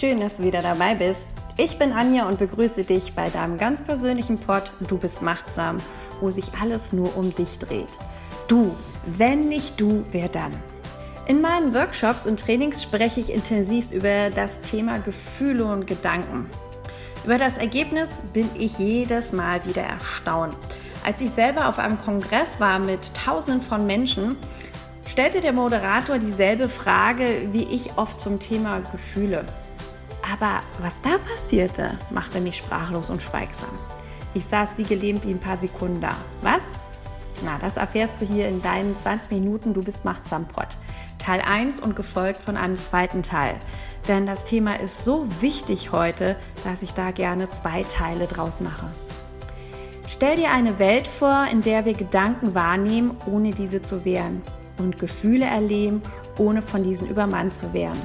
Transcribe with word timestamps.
schön, 0.00 0.20
dass 0.20 0.38
du 0.38 0.44
wieder 0.44 0.62
dabei 0.62 0.94
bist. 0.94 1.34
Ich 1.58 1.76
bin 1.76 1.92
Anja 1.92 2.26
und 2.26 2.38
begrüße 2.38 2.84
dich 2.84 3.12
bei 3.12 3.28
deinem 3.28 3.58
ganz 3.58 3.82
persönlichen 3.82 4.38
Pod 4.38 4.72
Du 4.88 4.96
bist 4.96 5.20
machtsam, 5.20 5.76
wo 6.22 6.30
sich 6.30 6.46
alles 6.58 6.94
nur 6.94 7.14
um 7.18 7.34
dich 7.34 7.58
dreht. 7.58 7.90
Du, 8.48 8.74
wenn 9.04 9.48
nicht 9.48 9.78
du, 9.78 10.02
wer 10.10 10.28
dann? 10.28 10.52
In 11.26 11.42
meinen 11.42 11.74
Workshops 11.74 12.26
und 12.26 12.40
Trainings 12.40 12.82
spreche 12.82 13.20
ich 13.20 13.30
intensiv 13.30 13.92
über 13.92 14.30
das 14.30 14.62
Thema 14.62 15.00
Gefühle 15.00 15.66
und 15.66 15.86
Gedanken. 15.86 16.48
Über 17.26 17.36
das 17.36 17.58
Ergebnis 17.58 18.22
bin 18.32 18.48
ich 18.54 18.78
jedes 18.78 19.32
Mal 19.32 19.66
wieder 19.66 19.82
erstaunt. 19.82 20.54
Als 21.04 21.20
ich 21.20 21.30
selber 21.30 21.68
auf 21.68 21.78
einem 21.78 21.98
Kongress 21.98 22.58
war 22.58 22.78
mit 22.78 23.14
Tausenden 23.14 23.60
von 23.60 23.84
Menschen, 23.84 24.36
stellte 25.06 25.42
der 25.42 25.52
Moderator 25.52 26.18
dieselbe 26.18 26.70
Frage 26.70 27.48
wie 27.52 27.64
ich 27.64 27.98
oft 27.98 28.18
zum 28.18 28.40
Thema 28.40 28.80
Gefühle. 28.92 29.44
Aber 30.32 30.60
was 30.80 31.00
da 31.02 31.18
passierte, 31.18 31.98
machte 32.10 32.40
mich 32.40 32.56
sprachlos 32.56 33.10
und 33.10 33.22
schweigsam. 33.22 33.70
Ich 34.34 34.44
saß 34.44 34.78
wie 34.78 34.84
gelähmt 34.84 35.26
wie 35.26 35.30
ein 35.30 35.40
paar 35.40 35.56
Sekunden 35.56 36.00
da. 36.00 36.14
Was? 36.42 36.72
Na, 37.42 37.58
das 37.58 37.76
erfährst 37.76 38.20
du 38.20 38.26
hier 38.26 38.48
in 38.48 38.62
deinen 38.62 38.96
20 38.96 39.30
Minuten 39.30 39.74
Du 39.74 39.82
bist 39.82 40.04
machtsam 40.04 40.46
Pott. 40.46 40.76
Teil 41.18 41.40
1 41.40 41.80
und 41.80 41.96
gefolgt 41.96 42.42
von 42.42 42.56
einem 42.56 42.78
zweiten 42.78 43.22
Teil. 43.22 43.56
Denn 44.08 44.26
das 44.26 44.44
Thema 44.44 44.78
ist 44.78 45.04
so 45.04 45.26
wichtig 45.40 45.92
heute, 45.92 46.36
dass 46.64 46.82
ich 46.82 46.94
da 46.94 47.10
gerne 47.10 47.50
zwei 47.50 47.82
Teile 47.84 48.26
draus 48.26 48.60
mache. 48.60 48.86
Stell 50.06 50.36
dir 50.36 50.50
eine 50.50 50.78
Welt 50.78 51.06
vor, 51.06 51.46
in 51.50 51.62
der 51.62 51.84
wir 51.84 51.94
Gedanken 51.94 52.54
wahrnehmen, 52.54 53.16
ohne 53.26 53.52
diese 53.52 53.82
zu 53.82 54.04
wehren 54.04 54.42
und 54.78 54.98
Gefühle 54.98 55.44
erleben, 55.44 56.02
ohne 56.38 56.62
von 56.62 56.82
diesen 56.82 57.08
übermannt 57.08 57.56
zu 57.56 57.72
werden. 57.72 58.00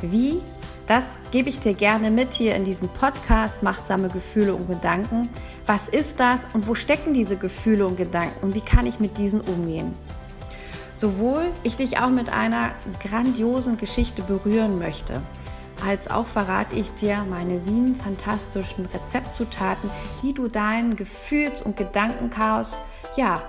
Wie? 0.00 0.40
Das 0.86 1.04
gebe 1.30 1.48
ich 1.48 1.60
dir 1.60 1.74
gerne 1.74 2.10
mit 2.10 2.34
hier 2.34 2.56
in 2.56 2.64
diesem 2.64 2.88
Podcast 2.88 3.62
Machtsame 3.62 4.08
Gefühle 4.08 4.54
und 4.54 4.66
Gedanken. 4.68 5.28
Was 5.64 5.88
ist 5.88 6.18
das 6.18 6.44
und 6.54 6.66
wo 6.66 6.74
stecken 6.74 7.14
diese 7.14 7.36
Gefühle 7.36 7.86
und 7.86 7.96
Gedanken 7.96 8.44
und 8.44 8.54
wie 8.54 8.60
kann 8.60 8.86
ich 8.86 8.98
mit 8.98 9.16
diesen 9.16 9.40
umgehen? 9.40 9.94
Sowohl 10.94 11.50
ich 11.62 11.76
dich 11.76 11.98
auch 11.98 12.10
mit 12.10 12.28
einer 12.28 12.72
grandiosen 13.00 13.78
Geschichte 13.78 14.22
berühren 14.22 14.78
möchte, 14.78 15.22
als 15.86 16.10
auch 16.10 16.26
verrate 16.26 16.76
ich 16.76 16.92
dir 16.94 17.24
meine 17.28 17.60
sieben 17.60 17.96
fantastischen 17.96 18.86
Rezeptzutaten, 18.86 19.90
wie 20.20 20.32
du 20.32 20.48
dein 20.48 20.96
Gefühls- 20.96 21.62
und 21.62 21.76
Gedankenchaos 21.76 22.82
ja 23.16 23.42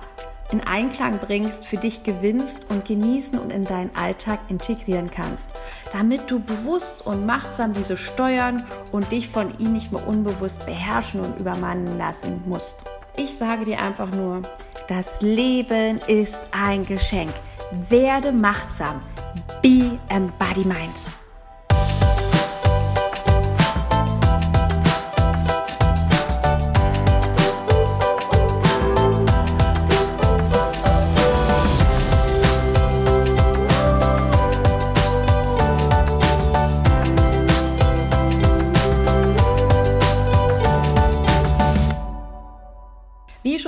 in 0.54 0.62
Einklang 0.62 1.18
bringst, 1.18 1.66
für 1.66 1.78
dich 1.78 2.04
gewinnst 2.04 2.68
und 2.70 2.86
genießen 2.86 3.40
und 3.40 3.52
in 3.52 3.66
deinen 3.66 3.90
Alltag 3.96 4.40
integrieren 4.50 5.10
kannst, 5.10 5.50
damit 5.92 6.30
du 6.30 6.40
bewusst 6.40 7.08
und 7.08 7.26
machtsam 7.26 7.74
diese 7.74 7.98
steuern 7.98 8.64
und 8.92 9.12
dich 9.12 9.30
von 9.30 9.58
ihnen 9.58 9.74
nicht 9.74 9.92
mehr 9.92 10.08
unbewusst 10.08 10.68
beherrschen 10.68 11.22
und 11.22 11.40
übermannen 11.40 11.98
lassen 11.98 12.44
musst. 12.46 12.86
Ich 13.18 13.36
sage 13.36 13.66
dir 13.66 13.82
einfach 13.82 14.12
nur, 14.12 14.44
das 14.88 15.22
Leben 15.22 15.98
ist 16.06 16.40
ein 16.52 16.86
Geschenk. 16.86 17.34
Werde 17.90 18.32
machtsam. 18.32 19.00
Be 19.64 19.98
embodiment. 20.10 20.94
Wie 20.94 21.23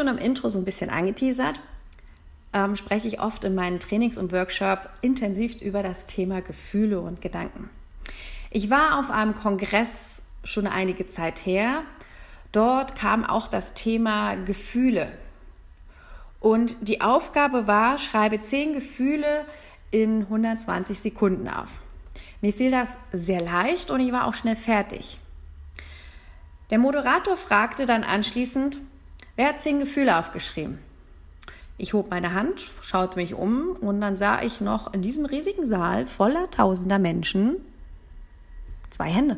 schon 0.05 0.17
im 0.17 0.23
Intro 0.23 0.49
so 0.49 0.59
ein 0.59 0.65
bisschen 0.65 0.89
angeteasert, 0.89 1.59
ähm, 2.53 2.75
spreche 2.75 3.07
ich 3.07 3.19
oft 3.19 3.43
in 3.43 3.55
meinen 3.55 3.79
Trainings 3.79 4.17
und 4.17 4.31
Workshops 4.31 4.87
intensiv 5.01 5.61
über 5.61 5.83
das 5.83 6.05
Thema 6.05 6.41
Gefühle 6.41 6.99
und 6.99 7.21
Gedanken. 7.21 7.69
Ich 8.51 8.69
war 8.69 8.99
auf 8.99 9.09
einem 9.09 9.35
Kongress 9.35 10.21
schon 10.43 10.67
einige 10.67 11.07
Zeit 11.07 11.45
her. 11.45 11.83
Dort 12.51 12.95
kam 12.95 13.25
auch 13.25 13.47
das 13.47 13.73
Thema 13.73 14.35
Gefühle. 14.35 15.11
Und 16.39 16.87
die 16.87 17.01
Aufgabe 17.01 17.67
war, 17.67 17.97
schreibe 17.97 18.39
zehn 18.39 18.73
Gefühle 18.73 19.45
in 19.89 20.21
120 20.21 20.99
Sekunden 20.99 21.49
auf. 21.49 21.69
Mir 22.41 22.53
fiel 22.53 22.69
das 22.69 22.89
sehr 23.11 23.41
leicht 23.41 23.89
und 23.89 23.99
ich 23.99 24.11
war 24.11 24.27
auch 24.27 24.35
schnell 24.35 24.55
fertig. 24.55 25.17
Der 26.69 26.77
Moderator 26.77 27.37
fragte 27.37 27.85
dann 27.85 28.03
anschließend, 28.03 28.77
Wer 29.35 29.49
hat 29.49 29.61
zehn 29.61 29.79
Gefühle 29.79 30.17
aufgeschrieben? 30.17 30.79
Ich 31.77 31.93
hob 31.93 32.09
meine 32.09 32.33
Hand, 32.33 32.71
schaute 32.81 33.19
mich 33.19 33.33
um 33.33 33.71
und 33.81 33.99
dann 33.99 34.15
sah 34.15 34.41
ich 34.41 34.61
noch 34.61 34.93
in 34.93 35.01
diesem 35.01 35.25
riesigen 35.25 35.67
Saal 35.67 36.05
voller 36.05 36.49
tausender 36.49 36.99
Menschen 36.99 37.57
zwei 38.89 39.09
Hände. 39.09 39.37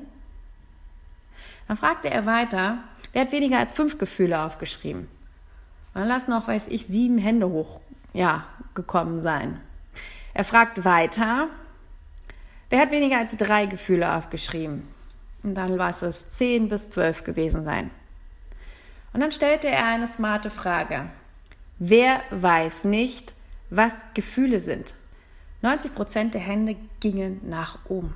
Dann 1.67 1.77
fragte 1.77 2.11
er 2.11 2.27
weiter, 2.27 2.77
wer 3.11 3.23
hat 3.23 3.31
weniger 3.31 3.57
als 3.57 3.73
fünf 3.73 3.97
Gefühle 3.97 4.39
aufgeschrieben? 4.39 5.07
Dann 5.95 6.07
lassen 6.07 6.29
noch, 6.29 6.47
weiß 6.47 6.67
ich, 6.67 6.85
sieben 6.85 7.17
Hände 7.17 7.49
hoch, 7.49 7.81
ja, 8.13 8.45
gekommen 8.75 9.23
sein. 9.23 9.59
Er 10.35 10.43
fragt 10.43 10.85
weiter, 10.85 11.47
wer 12.69 12.81
hat 12.81 12.91
weniger 12.91 13.17
als 13.17 13.35
drei 13.35 13.65
Gefühle 13.65 14.13
aufgeschrieben? 14.13 14.87
Und 15.41 15.55
dann 15.55 15.79
war 15.79 15.89
es 15.89 16.29
zehn 16.29 16.67
bis 16.67 16.91
zwölf 16.91 17.23
gewesen 17.23 17.63
sein. 17.63 17.89
Und 19.17 19.21
dann 19.21 19.31
stellte 19.31 19.67
er 19.67 19.83
eine 19.83 20.05
smarte 20.05 20.51
Frage. 20.51 21.09
Wer 21.79 22.21
weiß 22.29 22.83
nicht, 22.83 23.33
was 23.71 24.05
Gefühle 24.13 24.59
sind? 24.59 24.93
90 25.63 25.95
Prozent 25.95 26.33
der 26.35 26.41
Hände 26.41 26.75
gingen 26.99 27.41
nach 27.49 27.79
oben. 27.89 28.13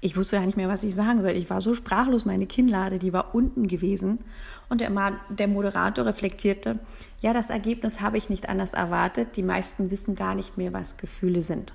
Ich 0.00 0.16
wusste 0.16 0.36
ja 0.36 0.46
nicht 0.46 0.56
mehr, 0.56 0.70
was 0.70 0.82
ich 0.82 0.94
sagen 0.94 1.20
soll. 1.20 1.32
Ich 1.32 1.50
war 1.50 1.60
so 1.60 1.74
sprachlos, 1.74 2.24
meine 2.24 2.46
Kinnlade, 2.46 2.98
die 2.98 3.12
war 3.12 3.34
unten 3.34 3.66
gewesen. 3.66 4.18
Und 4.70 4.80
der, 4.80 4.90
der 5.28 5.46
Moderator 5.46 6.06
reflektierte, 6.06 6.78
ja, 7.20 7.34
das 7.34 7.50
Ergebnis 7.50 8.00
habe 8.00 8.16
ich 8.16 8.30
nicht 8.30 8.48
anders 8.48 8.72
erwartet. 8.72 9.36
Die 9.36 9.42
meisten 9.42 9.90
wissen 9.90 10.14
gar 10.14 10.34
nicht 10.34 10.56
mehr, 10.56 10.72
was 10.72 10.96
Gefühle 10.96 11.42
sind. 11.42 11.74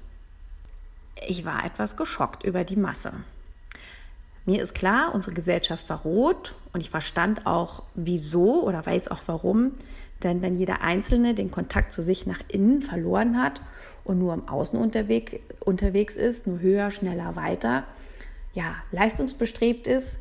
Ich 1.28 1.46
war 1.46 1.64
etwas 1.66 1.98
geschockt 1.98 2.44
über 2.44 2.64
die 2.64 2.78
Masse. 2.78 3.14
Mir 4.50 4.64
ist 4.64 4.74
klar, 4.74 5.14
unsere 5.14 5.36
Gesellschaft 5.36 5.88
war 5.90 6.02
rot 6.02 6.56
und 6.74 6.82
ich 6.82 6.90
verstand 6.90 7.46
auch 7.46 7.84
wieso 7.94 8.64
oder 8.64 8.84
weiß 8.84 9.10
auch 9.10 9.22
warum. 9.28 9.74
Denn 10.24 10.42
wenn 10.42 10.56
jeder 10.56 10.82
Einzelne 10.82 11.36
den 11.36 11.52
Kontakt 11.52 11.94
zu 11.94 12.02
sich 12.02 12.26
nach 12.26 12.40
innen 12.48 12.82
verloren 12.82 13.40
hat 13.40 13.62
und 14.06 14.18
nur 14.18 14.34
im 14.34 14.50
Außen 14.50 14.80
unterwegs, 14.80 15.36
unterwegs 15.60 16.16
ist, 16.16 16.48
nur 16.48 16.62
höher, 16.62 16.90
schneller, 16.90 17.36
weiter, 17.36 17.84
ja, 18.56 18.74
leistungsbestrebt 18.92 19.86
ist, 19.86 20.18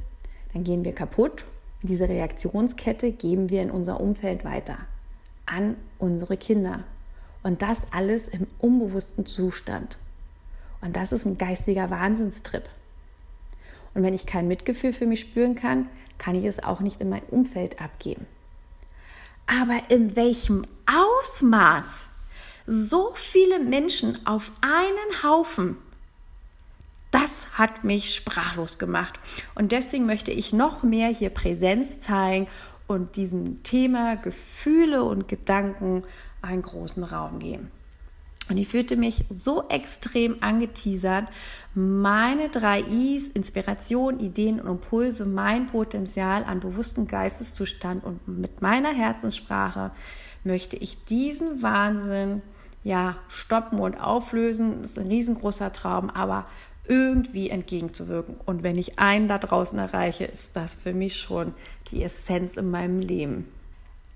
dann 0.52 0.62
gehen 0.62 0.84
wir 0.84 0.94
kaputt. 0.94 1.46
Diese 1.80 2.06
Reaktionskette 2.06 3.12
geben 3.12 3.48
wir 3.48 3.62
in 3.62 3.70
unser 3.70 3.98
Umfeld 3.98 4.44
weiter 4.44 4.76
an 5.46 5.74
unsere 5.98 6.36
Kinder. 6.36 6.80
Und 7.42 7.62
das 7.62 7.80
alles 7.92 8.28
im 8.28 8.46
unbewussten 8.58 9.24
Zustand. 9.24 9.96
Und 10.82 10.96
das 10.96 11.12
ist 11.12 11.24
ein 11.24 11.38
geistiger 11.38 11.88
Wahnsinnstrip. 11.88 12.68
Und 13.94 14.02
wenn 14.02 14.14
ich 14.14 14.26
kein 14.26 14.48
Mitgefühl 14.48 14.92
für 14.92 15.06
mich 15.06 15.20
spüren 15.20 15.54
kann, 15.54 15.88
kann 16.18 16.34
ich 16.34 16.44
es 16.44 16.62
auch 16.62 16.80
nicht 16.80 17.00
in 17.00 17.08
mein 17.08 17.22
Umfeld 17.30 17.80
abgeben. 17.80 18.26
Aber 19.46 19.80
in 19.88 20.14
welchem 20.14 20.64
Ausmaß 20.86 22.10
so 22.66 23.12
viele 23.14 23.60
Menschen 23.60 24.26
auf 24.26 24.52
einen 24.60 25.22
Haufen, 25.22 25.78
das 27.10 27.48
hat 27.54 27.82
mich 27.84 28.14
sprachlos 28.14 28.78
gemacht. 28.78 29.18
Und 29.54 29.72
deswegen 29.72 30.04
möchte 30.04 30.30
ich 30.30 30.52
noch 30.52 30.82
mehr 30.82 31.08
hier 31.08 31.30
Präsenz 31.30 32.00
zeigen 32.00 32.46
und 32.86 33.16
diesem 33.16 33.62
Thema 33.62 34.16
Gefühle 34.16 35.02
und 35.02 35.28
Gedanken 35.28 36.04
einen 36.42 36.62
großen 36.62 37.04
Raum 37.04 37.38
geben. 37.38 37.70
Und 38.48 38.56
ich 38.56 38.68
fühlte 38.68 38.96
mich 38.96 39.24
so 39.28 39.64
extrem 39.68 40.42
angeteasert. 40.42 41.26
Meine 41.74 42.48
drei 42.48 42.80
Is, 42.80 43.28
Inspiration, 43.28 44.20
Ideen 44.20 44.60
und 44.60 44.68
Impulse, 44.68 45.26
mein 45.26 45.66
Potenzial 45.66 46.44
an 46.44 46.60
bewusstem 46.60 47.06
Geisteszustand 47.06 48.04
und 48.04 48.26
mit 48.26 48.62
meiner 48.62 48.92
Herzenssprache 48.92 49.90
möchte 50.44 50.76
ich 50.76 51.04
diesen 51.04 51.62
Wahnsinn 51.62 52.42
ja 52.84 53.16
stoppen 53.28 53.80
und 53.80 54.00
auflösen. 54.00 54.82
Das 54.82 54.92
ist 54.92 54.98
ein 54.98 55.08
riesengroßer 55.08 55.72
Traum, 55.72 56.10
aber 56.10 56.46
irgendwie 56.88 57.50
entgegenzuwirken. 57.50 58.36
Und 58.46 58.62
wenn 58.62 58.78
ich 58.78 58.98
einen 58.98 59.28
da 59.28 59.38
draußen 59.38 59.78
erreiche, 59.78 60.24
ist 60.24 60.56
das 60.56 60.74
für 60.74 60.94
mich 60.94 61.16
schon 61.16 61.52
die 61.90 62.02
Essenz 62.02 62.56
in 62.56 62.70
meinem 62.70 63.00
Leben. 63.00 63.46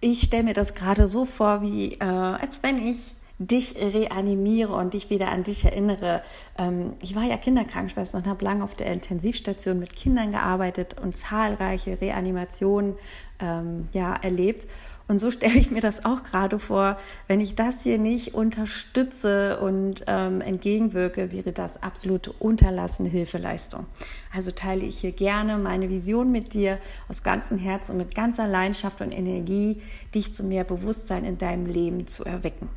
Ich 0.01 0.23
stelle 0.23 0.45
mir 0.45 0.55
das 0.55 0.75
gerade 0.75 1.07
so 1.07 1.27
vor, 1.27 1.63
wie 1.63 1.93
äh, 1.93 2.05
als 2.05 2.63
wenn 2.63 2.79
ich 2.79 3.15
dich 3.39 3.77
reanimiere 3.77 4.73
und 4.75 4.95
dich 4.95 5.11
wieder 5.11 5.31
an 5.31 5.43
dich 5.43 5.65
erinnere. 5.65 6.23
Ähm, 6.59 6.95
ich 7.03 7.15
war 7.15 7.25
ja 7.25 7.37
Kinderkrankenschwester 7.37 8.19
und 8.19 8.27
habe 8.27 8.45
lange 8.45 8.65
auf 8.65 8.75
der 8.75 8.93
Intensivstation 8.93 9.79
mit 9.79 9.97
Kindern 9.97 10.31
gearbeitet 10.31 10.97
und 11.01 11.17
zahlreiche 11.17 12.01
Reanimationen 12.01 12.95
ähm, 13.41 13.89
ja, 13.93 14.15
erlebt. 14.15 14.67
Und 15.09 15.19
so 15.19 15.31
stelle 15.31 15.59
ich 15.59 15.71
mir 15.71 15.81
das 15.81 16.05
auch 16.05 16.23
gerade 16.23 16.59
vor. 16.59 16.97
Wenn 17.27 17.41
ich 17.41 17.55
das 17.55 17.83
hier 17.83 17.99
nicht 17.99 18.35
unterstütze 18.35 19.59
und 19.61 20.05
ähm, 20.07 20.41
entgegenwirke, 20.41 21.33
wäre 21.33 21.53
das 21.53 21.83
absolute 21.83 22.33
unterlassene 22.33 23.09
Hilfeleistung. 23.09 23.87
Also 24.35 24.53
teile 24.53 24.85
ich 24.85 24.99
hier 24.99 25.13
gerne 25.13 25.59
meine 25.59 25.91
Vision 25.91 26.31
mit 26.31 26.55
dir 26.55 26.79
aus 27.09 27.23
ganzem 27.23 27.59
Herz 27.59 27.91
und 27.91 27.99
mit 27.99 28.15
ganzer 28.15 28.47
Leidenschaft 28.47 29.01
und 29.01 29.13
Energie, 29.13 29.83
dich 30.15 30.33
zu 30.33 30.45
mehr 30.45 30.65
Bewusstsein 30.65 31.25
in 31.25 31.37
deinem 31.37 31.67
Leben 31.67 32.07
zu 32.07 32.25
erwecken. 32.25 32.69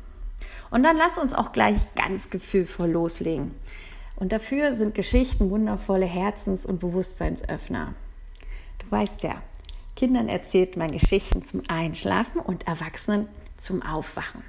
Und 0.70 0.82
dann 0.82 0.96
lass 0.96 1.18
uns 1.18 1.34
auch 1.34 1.52
gleich 1.52 1.76
ganz 1.94 2.30
gefühlvoll 2.30 2.90
loslegen. 2.90 3.54
Und 4.16 4.32
dafür 4.32 4.72
sind 4.72 4.94
Geschichten 4.94 5.50
wundervolle 5.50 6.06
Herzens- 6.06 6.66
und 6.66 6.80
Bewusstseinsöffner. 6.80 7.94
Du 8.78 8.90
weißt 8.90 9.22
ja, 9.22 9.42
Kindern 9.94 10.28
erzählt 10.28 10.76
man 10.76 10.92
Geschichten 10.92 11.42
zum 11.42 11.62
Einschlafen 11.68 12.40
und 12.40 12.66
Erwachsenen 12.66 13.28
zum 13.58 13.82
Aufwachen. 13.82 14.42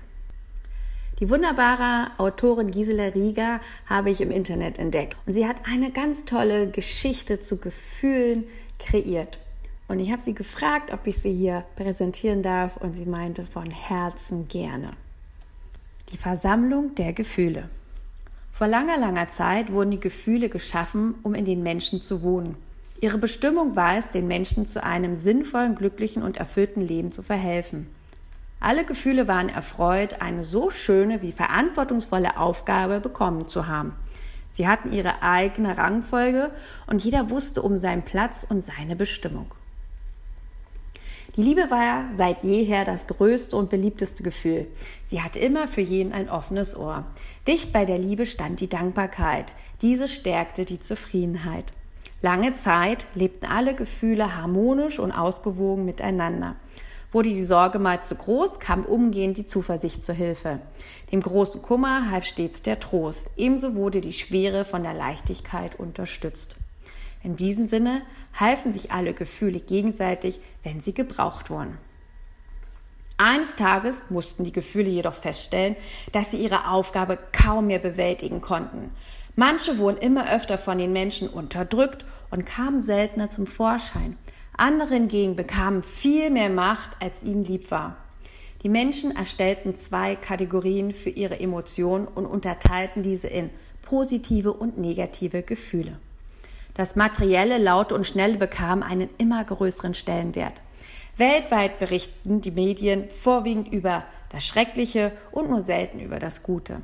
Die 1.20 1.30
wunderbare 1.32 2.12
Autorin 2.20 2.70
Gisela 2.70 3.06
Rieger 3.06 3.60
habe 3.88 4.12
ich 4.12 4.22
im 4.22 4.30
Internet 4.30 4.78
entdeckt. 4.78 5.18
Und 5.26 5.34
sie 5.34 5.48
hat 5.48 5.56
eine 5.66 5.92
ganz 5.92 6.26
tolle 6.26 6.70
Geschichte 6.70 7.40
zu 7.40 7.58
Gefühlen 7.58 8.44
kreiert. 8.78 9.40
Und 9.88 10.00
ich 10.00 10.12
habe 10.12 10.22
sie 10.22 10.36
gefragt, 10.36 10.94
ob 10.94 11.08
ich 11.08 11.18
sie 11.18 11.34
hier 11.34 11.64
präsentieren 11.76 12.44
darf. 12.44 12.78
Und 12.78 12.96
sie 12.96 13.06
meinte 13.06 13.46
von 13.46 13.72
Herzen 13.72 14.48
gerne. 14.48 14.92
Die 16.14 16.18
Versammlung 16.18 16.96
der 16.96 17.12
Gefühle. 17.12 17.70
Vor 18.54 18.68
langer, 18.68 18.98
langer 18.98 19.28
Zeit 19.28 19.74
wurden 19.74 19.92
die 19.92 20.00
Gefühle 20.00 20.48
geschaffen, 20.48 21.16
um 21.22 21.36
in 21.36 21.44
den 21.44 21.62
Menschen 21.64 22.02
zu 22.02 22.22
wohnen. 22.22 22.56
Ihre 23.02 23.18
Bestimmung 23.18 23.76
war 23.76 23.98
es, 23.98 24.12
den 24.12 24.26
Menschen 24.26 24.66
zu 24.66 24.82
einem 24.82 25.18
sinnvollen, 25.18 25.76
glücklichen 25.76 26.24
und 26.24 26.38
erfüllten 26.38 26.80
Leben 26.80 27.12
zu 27.12 27.24
verhelfen. 27.24 27.88
Alle 28.62 28.86
Gefühle 28.86 29.28
waren 29.28 29.50
erfreut, 29.50 30.22
eine 30.22 30.46
so 30.46 30.70
schöne 30.70 31.22
wie 31.22 31.34
verantwortungsvolle 31.34 32.38
Aufgabe 32.38 33.02
bekommen 33.02 33.50
zu 33.50 33.68
haben. 33.68 33.92
Sie 34.50 34.66
hatten 34.66 34.94
ihre 34.94 35.22
eigene 35.22 35.78
Rangfolge 35.78 36.52
und 36.88 37.04
jeder 37.04 37.30
wusste 37.30 37.62
um 37.62 37.76
seinen 37.76 38.04
Platz 38.04 38.46
und 38.48 38.64
seine 38.64 38.96
Bestimmung. 38.96 39.52
Die 41.36 41.44
Liebe 41.44 41.70
war 41.70 42.06
seit 42.16 42.44
jeher 42.44 42.86
das 42.86 43.06
größte 43.06 43.56
und 43.56 43.70
beliebteste 43.70 44.24
Gefühl. 44.24 44.68
Sie 45.06 45.22
hatte 45.22 45.40
immer 45.40 45.68
für 45.68 45.82
jeden 45.82 46.14
ein 46.14 46.30
offenes 46.30 46.76
Ohr. 46.76 47.06
Dicht 47.48 47.74
bei 47.74 47.86
der 47.86 47.98
Liebe 47.98 48.26
stand 48.26 48.60
die 48.60 48.70
Dankbarkeit. 48.70 49.54
Diese 49.82 50.08
stärkte 50.08 50.66
die 50.66 50.80
Zufriedenheit. 50.80 51.74
Lange 52.22 52.56
Zeit 52.56 53.06
lebten 53.14 53.46
alle 53.46 53.76
Gefühle 53.76 54.36
harmonisch 54.36 54.98
und 54.98 55.12
ausgewogen 55.12 55.86
miteinander. 55.86 56.56
Wurde 57.12 57.30
die 57.30 57.44
Sorge 57.44 57.80
mal 57.80 58.04
zu 58.04 58.16
groß, 58.16 58.60
kam 58.60 58.84
umgehend 58.84 59.38
die 59.38 59.46
Zuversicht 59.46 60.04
zur 60.04 60.16
Hilfe. 60.16 60.60
Dem 61.12 61.22
großen 61.22 61.62
Kummer 61.62 62.10
half 62.12 62.26
stets 62.26 62.64
der 62.64 62.80
Trost. 62.80 63.30
Ebenso 63.38 63.76
wurde 63.76 64.02
die 64.02 64.14
Schwere 64.14 64.66
von 64.66 64.84
der 64.84 64.94
Leichtigkeit 64.94 65.80
unterstützt. 65.80 66.58
In 67.28 67.36
diesem 67.36 67.68
Sinne 67.68 68.04
halfen 68.40 68.72
sich 68.72 68.94
alle 68.94 69.14
Gefühle 69.14 69.60
gegenseitig, 69.60 70.40
wenn 70.64 70.80
sie 70.80 70.94
gebraucht 70.94 71.50
wurden. 71.50 71.78
Eines 73.18 73.58
Tages 73.58 74.02
mussten 74.10 74.46
die 74.46 74.54
Gefühle 74.54 74.90
jedoch 74.90 75.16
feststellen, 75.16 75.76
dass 76.14 76.32
sie 76.32 76.38
ihre 76.38 76.70
Aufgabe 76.70 77.20
kaum 77.34 77.68
mehr 77.68 77.80
bewältigen 77.80 78.40
konnten. 78.40 78.92
Manche 79.36 79.78
wurden 79.78 79.98
immer 79.98 80.32
öfter 80.34 80.58
von 80.58 80.78
den 80.78 80.94
Menschen 80.94 81.28
unterdrückt 81.28 82.06
und 82.32 82.46
kamen 82.46 82.82
seltener 82.82 83.30
zum 83.30 83.46
Vorschein. 83.46 84.18
Andere 84.56 84.94
hingegen 84.94 85.36
bekamen 85.36 85.84
viel 85.84 86.30
mehr 86.30 86.50
Macht, 86.50 86.92
als 87.02 87.24
ihnen 87.24 87.44
lieb 87.44 87.72
war. 87.72 87.98
Die 88.64 88.70
Menschen 88.70 89.14
erstellten 89.14 89.76
zwei 89.76 90.16
Kategorien 90.16 90.94
für 90.94 91.10
ihre 91.10 91.42
Emotionen 91.42 92.08
und 92.08 92.26
unterteilten 92.26 93.04
diese 93.04 93.28
in 93.28 93.50
positive 93.82 94.54
und 94.54 94.78
negative 94.78 95.42
Gefühle. 95.42 96.00
Das 96.78 96.96
Materielle, 96.96 97.58
Laute 97.58 97.96
und 97.96 98.06
Schnelle 98.06 98.38
bekam 98.38 98.84
einen 98.84 99.10
immer 99.18 99.44
größeren 99.44 99.96
Stellenwert. 99.96 100.54
Weltweit 101.18 101.80
berichten 101.80 102.40
die 102.42 102.52
Medien 102.52 103.10
vorwiegend 103.10 103.68
über 103.74 104.04
das 104.30 104.46
Schreckliche 104.46 105.12
und 105.32 105.50
nur 105.50 105.62
selten 105.62 106.00
über 106.00 106.20
das 106.20 106.44
Gute. 106.44 106.84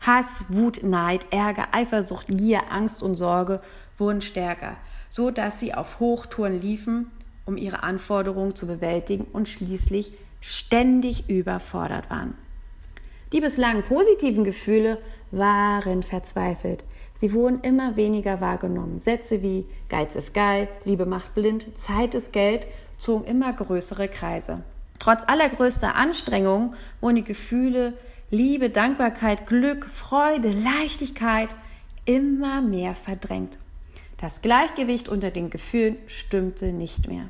Hass, 0.00 0.46
Wut, 0.48 0.84
Neid, 0.84 1.26
Ärger, 1.30 1.66
Eifersucht, 1.72 2.28
Gier, 2.28 2.70
Angst 2.70 3.02
und 3.02 3.16
Sorge 3.16 3.60
wurden 3.98 4.20
stärker, 4.20 4.76
so 5.10 5.32
dass 5.32 5.58
sie 5.58 5.74
auf 5.74 5.98
Hochtouren 5.98 6.60
liefen, 6.60 7.10
um 7.44 7.56
ihre 7.56 7.82
Anforderungen 7.82 8.54
zu 8.54 8.68
bewältigen 8.68 9.26
und 9.32 9.48
schließlich 9.48 10.12
ständig 10.40 11.28
überfordert 11.28 12.10
waren. 12.10 12.34
Die 13.32 13.40
bislang 13.40 13.82
positiven 13.82 14.44
Gefühle 14.44 14.98
waren 15.30 16.02
verzweifelt. 16.02 16.84
Sie 17.16 17.32
wurden 17.32 17.60
immer 17.62 17.96
weniger 17.96 18.40
wahrgenommen. 18.40 18.98
Sätze 18.98 19.42
wie 19.42 19.66
Geiz 19.88 20.14
ist 20.14 20.34
geil, 20.34 20.68
Liebe 20.84 21.06
macht 21.06 21.34
blind, 21.34 21.66
Zeit 21.78 22.14
ist 22.14 22.32
Geld 22.32 22.66
zogen 22.98 23.24
immer 23.24 23.52
größere 23.52 24.08
Kreise. 24.08 24.62
Trotz 24.98 25.24
allergrößter 25.26 25.96
Anstrengungen 25.96 26.74
wurden 27.00 27.16
die 27.16 27.24
Gefühle 27.24 27.94
Liebe, 28.30 28.70
Dankbarkeit, 28.70 29.46
Glück, 29.46 29.86
Freude, 29.86 30.52
Leichtigkeit 30.52 31.48
immer 32.04 32.62
mehr 32.62 32.94
verdrängt. 32.94 33.58
Das 34.18 34.40
Gleichgewicht 34.40 35.08
unter 35.08 35.30
den 35.30 35.50
Gefühlen 35.50 35.96
stimmte 36.06 36.72
nicht 36.72 37.08
mehr. 37.08 37.28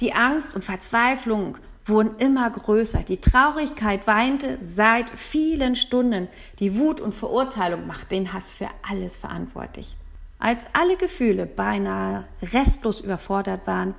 Die 0.00 0.14
Angst 0.14 0.54
und 0.54 0.64
Verzweiflung 0.64 1.58
wurden 1.90 2.16
immer 2.18 2.48
größer. 2.48 3.00
Die 3.00 3.20
Traurigkeit 3.20 4.06
weinte 4.06 4.58
seit 4.60 5.10
vielen 5.10 5.76
Stunden. 5.76 6.28
Die 6.58 6.78
Wut 6.78 7.00
und 7.00 7.14
Verurteilung 7.14 7.86
macht 7.86 8.10
den 8.10 8.32
Hass 8.32 8.52
für 8.52 8.68
alles 8.88 9.16
verantwortlich. 9.16 9.96
Als 10.38 10.64
alle 10.72 10.96
Gefühle 10.96 11.44
beinahe 11.44 12.26
restlos 12.54 13.00
überfordert 13.00 13.66
waren, 13.66 13.94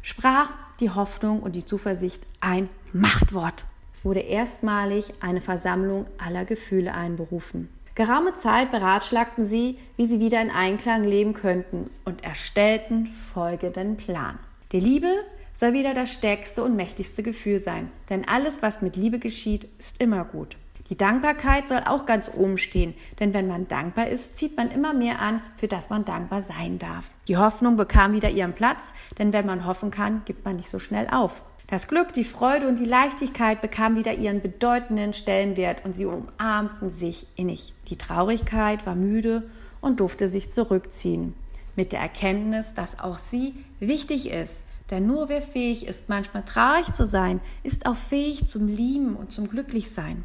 sprach 0.00 0.50
die 0.80 0.90
Hoffnung 0.90 1.40
und 1.40 1.52
die 1.52 1.66
Zuversicht 1.66 2.22
ein 2.40 2.70
Machtwort. 2.92 3.66
Es 3.94 4.04
wurde 4.04 4.20
erstmalig 4.20 5.12
eine 5.20 5.42
Versammlung 5.42 6.06
aller 6.16 6.46
Gefühle 6.46 6.94
einberufen. 6.94 7.68
Geraume 7.94 8.34
Zeit 8.36 8.70
beratschlagten 8.70 9.46
sie, 9.46 9.76
wie 9.98 10.06
sie 10.06 10.18
wieder 10.18 10.40
in 10.40 10.50
Einklang 10.50 11.04
leben 11.04 11.34
könnten 11.34 11.90
und 12.06 12.24
erstellten 12.24 13.06
folgenden 13.34 13.98
Plan. 13.98 14.38
Die 14.72 14.80
Liebe 14.80 15.12
soll 15.52 15.72
wieder 15.72 15.94
das 15.94 16.12
stärkste 16.12 16.62
und 16.64 16.76
mächtigste 16.76 17.22
Gefühl 17.22 17.58
sein, 17.60 17.90
denn 18.08 18.26
alles, 18.26 18.62
was 18.62 18.82
mit 18.82 18.96
Liebe 18.96 19.18
geschieht, 19.18 19.68
ist 19.78 20.00
immer 20.00 20.24
gut. 20.24 20.56
Die 20.88 20.96
Dankbarkeit 20.96 21.68
soll 21.68 21.82
auch 21.86 22.04
ganz 22.04 22.30
oben 22.34 22.58
stehen, 22.58 22.94
denn 23.18 23.32
wenn 23.32 23.46
man 23.46 23.68
dankbar 23.68 24.08
ist, 24.08 24.36
zieht 24.36 24.56
man 24.56 24.70
immer 24.70 24.92
mehr 24.92 25.20
an, 25.20 25.40
für 25.56 25.68
das 25.68 25.88
man 25.88 26.04
dankbar 26.04 26.42
sein 26.42 26.78
darf. 26.78 27.10
Die 27.28 27.36
Hoffnung 27.36 27.76
bekam 27.76 28.12
wieder 28.12 28.28
ihren 28.28 28.52
Platz, 28.52 28.92
denn 29.18 29.32
wenn 29.32 29.46
man 29.46 29.64
hoffen 29.64 29.90
kann, 29.90 30.22
gibt 30.24 30.44
man 30.44 30.56
nicht 30.56 30.68
so 30.68 30.78
schnell 30.78 31.08
auf. 31.10 31.42
Das 31.66 31.88
Glück, 31.88 32.12
die 32.12 32.24
Freude 32.24 32.68
und 32.68 32.78
die 32.78 32.84
Leichtigkeit 32.84 33.62
bekamen 33.62 33.96
wieder 33.96 34.12
ihren 34.12 34.42
bedeutenden 34.42 35.14
Stellenwert 35.14 35.82
und 35.86 35.94
sie 35.94 36.04
umarmten 36.04 36.90
sich 36.90 37.26
innig. 37.36 37.72
Die 37.88 37.96
Traurigkeit 37.96 38.84
war 38.84 38.94
müde 38.94 39.48
und 39.80 40.00
durfte 40.00 40.28
sich 40.28 40.52
zurückziehen, 40.52 41.32
mit 41.74 41.92
der 41.92 42.00
Erkenntnis, 42.00 42.74
dass 42.74 43.00
auch 43.00 43.16
sie 43.16 43.54
wichtig 43.80 44.28
ist, 44.28 44.64
denn 44.92 45.06
nur 45.06 45.30
wer 45.30 45.40
fähig 45.40 45.88
ist, 45.88 46.10
manchmal 46.10 46.44
traurig 46.44 46.92
zu 46.92 47.06
sein, 47.06 47.40
ist 47.62 47.86
auch 47.86 47.96
fähig 47.96 48.46
zum 48.46 48.68
Lieben 48.68 49.16
und 49.16 49.32
zum 49.32 49.48
Glücklichsein. 49.48 50.24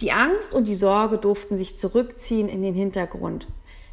Die 0.00 0.12
Angst 0.12 0.54
und 0.54 0.66
die 0.66 0.74
Sorge 0.74 1.18
durften 1.18 1.58
sich 1.58 1.76
zurückziehen 1.76 2.48
in 2.48 2.62
den 2.62 2.74
Hintergrund. 2.74 3.46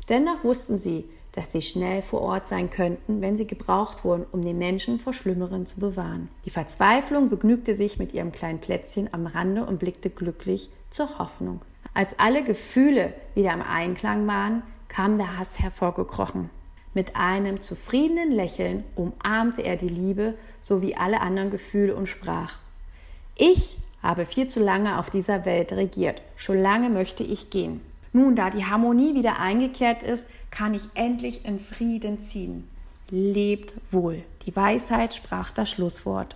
Dennoch 0.07 0.45
wussten 0.45 0.77
sie, 0.77 1.03
dass 1.33 1.51
sie 1.51 1.61
schnell 1.61 2.01
vor 2.01 2.21
Ort 2.21 2.47
sein 2.47 2.69
könnten, 2.69 3.19
wenn 3.21 3.37
sie 3.37 3.45
gebraucht 3.45 4.05
wurden, 4.05 4.25
um 4.31 4.41
den 4.41 4.57
Menschen 4.57 4.99
vor 4.99 5.11
Schlimmeren 5.11 5.65
zu 5.65 5.81
bewahren. 5.81 6.29
Die 6.45 6.49
Verzweiflung 6.49 7.29
begnügte 7.29 7.75
sich 7.75 7.99
mit 7.99 8.13
ihrem 8.13 8.31
kleinen 8.31 8.59
Plätzchen 8.59 9.09
am 9.13 9.27
Rande 9.27 9.65
und 9.65 9.79
blickte 9.79 10.09
glücklich 10.09 10.69
zur 10.89 11.19
Hoffnung. 11.19 11.59
Als 11.93 12.17
alle 12.17 12.43
Gefühle 12.43 13.13
wieder 13.35 13.51
im 13.53 13.61
Einklang 13.61 14.25
waren, 14.27 14.63
kam 14.87 15.17
der 15.17 15.37
Hass 15.37 15.59
hervorgekrochen. 15.59 16.49
Mit 16.93 17.15
einem 17.15 17.61
zufriedenen 17.61 18.31
Lächeln 18.31 18.83
umarmte 18.95 19.61
er 19.61 19.75
die 19.75 19.89
Liebe 19.89 20.33
sowie 20.61 20.95
alle 20.95 21.21
anderen 21.21 21.51
Gefühle 21.51 21.95
und 21.95 22.07
sprach: 22.07 22.57
Ich 23.35 23.77
habe 24.01 24.25
viel 24.25 24.47
zu 24.47 24.63
lange 24.63 24.97
auf 24.97 25.09
dieser 25.09 25.45
Welt 25.45 25.71
regiert. 25.73 26.21
Schon 26.35 26.61
lange 26.61 26.89
möchte 26.89 27.23
ich 27.23 27.49
gehen. 27.49 27.81
Nun, 28.11 28.35
da 28.35 28.49
die 28.49 28.65
Harmonie 28.65 29.13
wieder 29.13 29.39
eingekehrt 29.39 30.01
ist, 30.01 30.25
kann 30.49 30.73
ich 30.73 30.83
endlich 30.95 31.45
in 31.45 31.59
Frieden 31.59 32.19
ziehen. 32.19 32.67
Lebt 33.11 33.75
wohl. 33.91 34.23
Die 34.45 34.55
Weisheit 34.55 35.13
sprach 35.13 35.51
das 35.51 35.69
Schlusswort. 35.69 36.35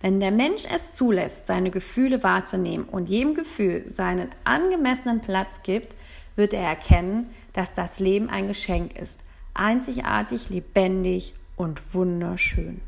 Wenn 0.00 0.20
der 0.20 0.30
Mensch 0.30 0.64
es 0.72 0.92
zulässt, 0.92 1.46
seine 1.46 1.70
Gefühle 1.70 2.22
wahrzunehmen 2.22 2.86
und 2.86 3.08
jedem 3.08 3.34
Gefühl 3.34 3.88
seinen 3.88 4.28
angemessenen 4.44 5.20
Platz 5.20 5.62
gibt, 5.62 5.96
wird 6.36 6.52
er 6.52 6.68
erkennen, 6.68 7.30
dass 7.54 7.72
das 7.72 7.98
Leben 7.98 8.28
ein 8.28 8.46
Geschenk 8.46 8.98
ist, 8.98 9.20
einzigartig, 9.58 10.50
lebendig 10.50 11.34
und 11.56 11.82
wunderschön. 11.94 12.80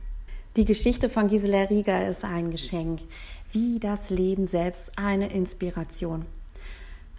Die 0.56 0.64
Geschichte 0.64 1.08
von 1.08 1.28
Gisela 1.28 1.62
Rieger 1.64 2.08
ist 2.08 2.25
ein 2.25 2.50
Geschenk, 2.50 3.00
wie 3.52 3.78
das 3.78 4.10
Leben 4.10 4.46
selbst 4.46 4.98
eine 4.98 5.32
Inspiration. 5.32 6.26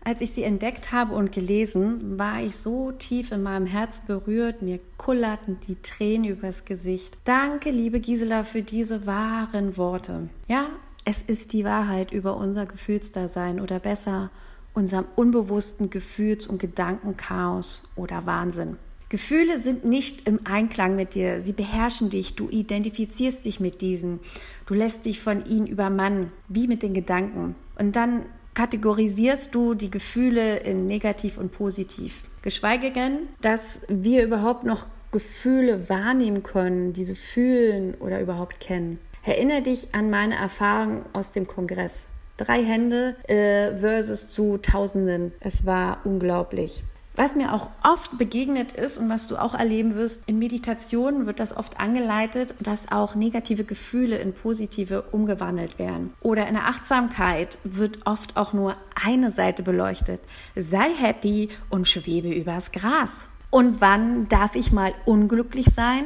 Als 0.04 0.22
ich 0.22 0.32
sie 0.32 0.44
entdeckt 0.44 0.92
habe 0.92 1.14
und 1.14 1.32
gelesen, 1.32 2.18
war 2.18 2.42
ich 2.42 2.56
so 2.56 2.92
tief 2.92 3.32
in 3.32 3.44
meinem 3.44 3.66
Herz 3.66 4.02
berührt, 4.02 4.62
mir 4.62 4.80
kullerten 4.98 5.58
die 5.68 5.76
Tränen 5.82 6.30
übers 6.30 6.66
Gesicht. 6.66 7.18
Danke, 7.26 7.70
liebe 7.70 8.00
Gisela, 8.00 8.44
für 8.44 8.62
diese 8.62 9.06
wahren 9.06 9.78
Worte. 9.78 10.30
Ja, 10.48 10.68
es 11.06 11.22
ist 11.22 11.54
die 11.54 11.66
Wahrheit 11.66 12.12
über 12.12 12.38
unser 12.38 12.66
Gefühlsdasein 12.66 13.60
oder 13.60 13.80
besser 13.80 14.32
unserem 14.74 15.06
unbewussten 15.16 15.90
Gefühls- 15.90 16.48
und 16.48 16.60
Gedankenchaos 16.60 17.84
oder 17.96 18.26
Wahnsinn. 18.26 18.78
Gefühle 19.10 19.58
sind 19.58 19.86
nicht 19.86 20.28
im 20.28 20.40
Einklang 20.46 20.96
mit 20.96 21.16
dir, 21.16 21.42
sie 21.42 21.54
beherrschen 21.54 22.12
dich, 22.12 22.36
du 22.36 22.48
identifizierst 22.48 23.44
dich 23.44 23.60
mit 23.60 23.82
diesen, 23.82 24.20
du 24.68 24.76
lässt 24.76 25.06
dich 25.06 25.20
von 25.20 25.46
ihnen 25.46 25.66
übermannen, 25.66 26.32
wie 26.48 26.68
mit 26.68 26.84
den 26.84 26.94
Gedanken. 26.94 27.56
Und 27.80 27.96
dann 27.96 28.26
kategorisierst 28.54 29.56
du 29.56 29.74
die 29.74 29.90
Gefühle 29.90 30.58
in 30.58 30.86
negativ 30.86 31.40
und 31.40 31.52
positiv. 31.52 32.24
Geschweige 32.44 32.92
denn, 32.92 33.28
dass 33.42 33.82
wir 33.88 34.24
überhaupt 34.24 34.64
noch 34.64 34.86
Gefühle 35.12 35.90
wahrnehmen 35.90 36.44
können, 36.44 36.94
diese 36.94 37.16
fühlen 37.16 37.96
oder 37.96 38.22
überhaupt 38.22 38.60
kennen. 38.60 39.00
Erinnere 39.24 39.64
dich 39.64 39.96
an 39.96 40.12
meine 40.12 40.36
Erfahrung 40.36 41.04
aus 41.14 41.32
dem 41.32 41.48
Kongress. 41.48 42.04
Drei 42.38 42.64
Hände 42.64 43.16
äh, 43.28 43.76
versus 43.78 44.30
zu 44.30 44.58
Tausenden. 44.60 45.34
Es 45.40 45.66
war 45.66 46.02
unglaublich. 46.04 46.84
Was 47.20 47.36
mir 47.36 47.54
auch 47.54 47.70
oft 47.84 48.18
begegnet 48.18 48.72
ist 48.72 48.98
und 48.98 49.10
was 49.10 49.28
du 49.28 49.36
auch 49.36 49.54
erleben 49.54 49.96
wirst, 49.96 50.24
in 50.26 50.40
Meditationen 50.40 51.26
wird 51.26 51.42
das 51.42 51.54
oft 51.54 51.78
angeleitet, 51.78 52.56
dass 52.62 52.94
auch 52.94 53.14
negative 53.14 53.66
Gefühle 53.66 54.16
in 54.20 54.32
positive 54.32 55.02
umgewandelt 55.12 55.78
werden. 55.80 56.14
Oder 56.22 56.48
in 56.48 56.54
der 56.54 56.70
Achtsamkeit 56.70 57.60
wird 57.66 58.08
oft 58.08 58.38
auch 58.38 58.54
nur 58.54 58.78
eine 59.06 59.34
Seite 59.34 59.64
beleuchtet. 59.64 60.22
Sei 60.56 60.94
happy 60.98 61.50
und 61.70 61.90
schwebe 61.90 62.34
übers 62.34 62.72
Gras. 62.72 63.28
Und 63.50 63.82
wann 63.82 64.30
darf 64.30 64.56
ich 64.56 64.72
mal 64.72 64.94
unglücklich 65.04 65.66
sein? 65.76 66.06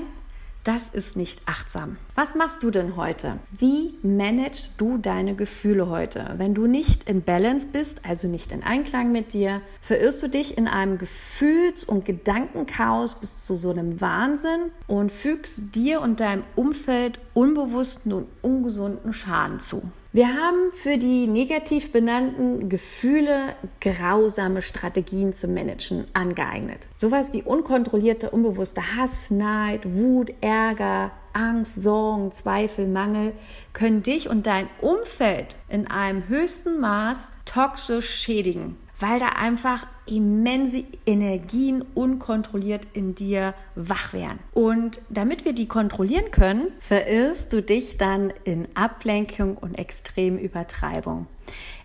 Das 0.64 0.88
ist 0.88 1.18
nicht 1.18 1.42
achtsam. 1.46 1.98
Was 2.16 2.36
machst 2.36 2.64
du 2.64 2.72
denn 2.72 2.96
heute? 2.96 3.38
Wie 3.52 3.96
managst 4.02 4.76
du 4.78 4.98
deine 4.98 5.36
Gefühle 5.36 5.90
heute? 5.90 6.36
Wenn 6.38 6.54
du 6.54 6.68
nicht 6.68 7.10
in 7.10 7.22
Balance 7.22 7.68
bist, 7.70 7.98
also 8.08 8.30
nicht 8.30 8.54
in 8.54 8.64
Einklang 8.64 9.12
mit 9.12 9.34
dir, 9.34 9.62
verirrst 9.82 10.24
du 10.24 10.30
dich 10.30 10.58
in 10.58 10.70
einem 10.70 10.98
Gefühls- 10.98 11.84
und 11.84 12.06
Gedankenchaos 12.06 13.16
bis 13.16 13.46
zu 13.46 13.58
so 13.58 13.72
einem 13.72 14.00
Wahnsinn 14.00 14.72
und 14.88 15.12
fügst 15.12 15.76
dir 15.76 16.00
und 16.00 16.22
deinem 16.22 16.46
Umfeld 16.56 17.20
unbewussten 17.34 18.14
und 18.14 18.28
ungesunden 18.42 19.12
Schaden 19.12 19.60
zu. 19.60 19.82
Wir 20.16 20.28
haben 20.28 20.72
für 20.74 21.00
die 21.00 21.28
negativ 21.28 21.92
benannten 21.92 22.70
Gefühle 22.70 23.56
grausame 23.82 24.62
Strategien 24.62 25.34
zum 25.34 25.56
Managen 25.56 26.06
angeeignet. 26.14 26.88
Sowas 26.94 27.34
wie 27.34 27.42
unkontrollierte, 27.42 28.30
unbewusste 28.30 28.96
Hass, 28.96 29.32
Neid, 29.32 29.92
Wut, 29.92 30.32
Ärger, 30.40 31.10
Angst, 31.34 31.82
Sorgen, 31.82 32.32
Zweifel, 32.32 32.86
Mangel 32.86 33.34
können 33.74 34.04
dich 34.04 34.30
und 34.30 34.46
dein 34.46 34.70
Umfeld 34.82 35.56
in 35.68 35.88
einem 35.88 36.28
höchsten 36.28 36.80
Maß 36.80 37.32
toxisch 37.46 38.12
schädigen 38.12 38.78
weil 39.04 39.20
da 39.20 39.28
einfach 39.28 39.86
immense 40.06 40.86
Energien 41.06 41.84
unkontrolliert 41.94 42.88
in 42.94 43.16
dir 43.16 43.54
wach 43.76 44.14
werden. 44.14 44.40
Und 44.54 45.02
damit 45.10 45.44
wir 45.44 45.52
die 45.52 45.68
kontrollieren 45.68 46.32
können, 46.32 46.72
verirrst 46.80 47.52
du 47.52 47.62
dich 47.62 47.98
dann 47.98 48.32
in 48.46 48.66
Ablenkung 48.76 49.58
und 49.58 49.78
extrem 49.78 50.38
Übertreibung. 50.38 51.28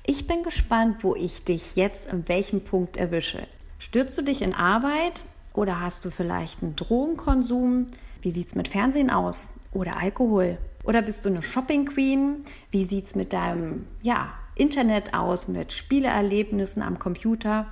Ich 0.06 0.28
bin 0.28 0.44
gespannt, 0.44 1.02
wo 1.02 1.16
ich 1.16 1.42
dich 1.42 1.74
jetzt 1.74 2.08
an 2.08 2.28
welchem 2.28 2.60
Punkt 2.60 2.96
erwische. 2.96 3.48
Stürzt 3.80 4.16
du 4.16 4.22
dich 4.22 4.40
in 4.40 4.54
Arbeit 4.54 5.24
oder 5.54 5.80
hast 5.80 6.04
du 6.04 6.10
vielleicht 6.10 6.62
einen 6.62 6.76
Drogenkonsum? 6.76 7.88
Wie 8.22 8.30
sieht 8.30 8.46
es 8.46 8.54
mit 8.54 8.68
Fernsehen 8.68 9.10
aus? 9.10 9.58
Oder 9.72 9.96
Alkohol? 10.00 10.56
Oder 10.84 11.02
bist 11.02 11.24
du 11.24 11.30
eine 11.30 11.42
Shopping 11.42 11.84
Queen? 11.84 12.44
Wie 12.70 12.84
sieht 12.84 13.08
es 13.08 13.16
mit 13.16 13.32
deinem, 13.32 13.88
ja, 14.02 14.34
Internet 14.58 15.14
aus, 15.14 15.48
mit 15.48 15.72
Spieleerlebnissen 15.72 16.82
am 16.82 16.98
Computer? 16.98 17.66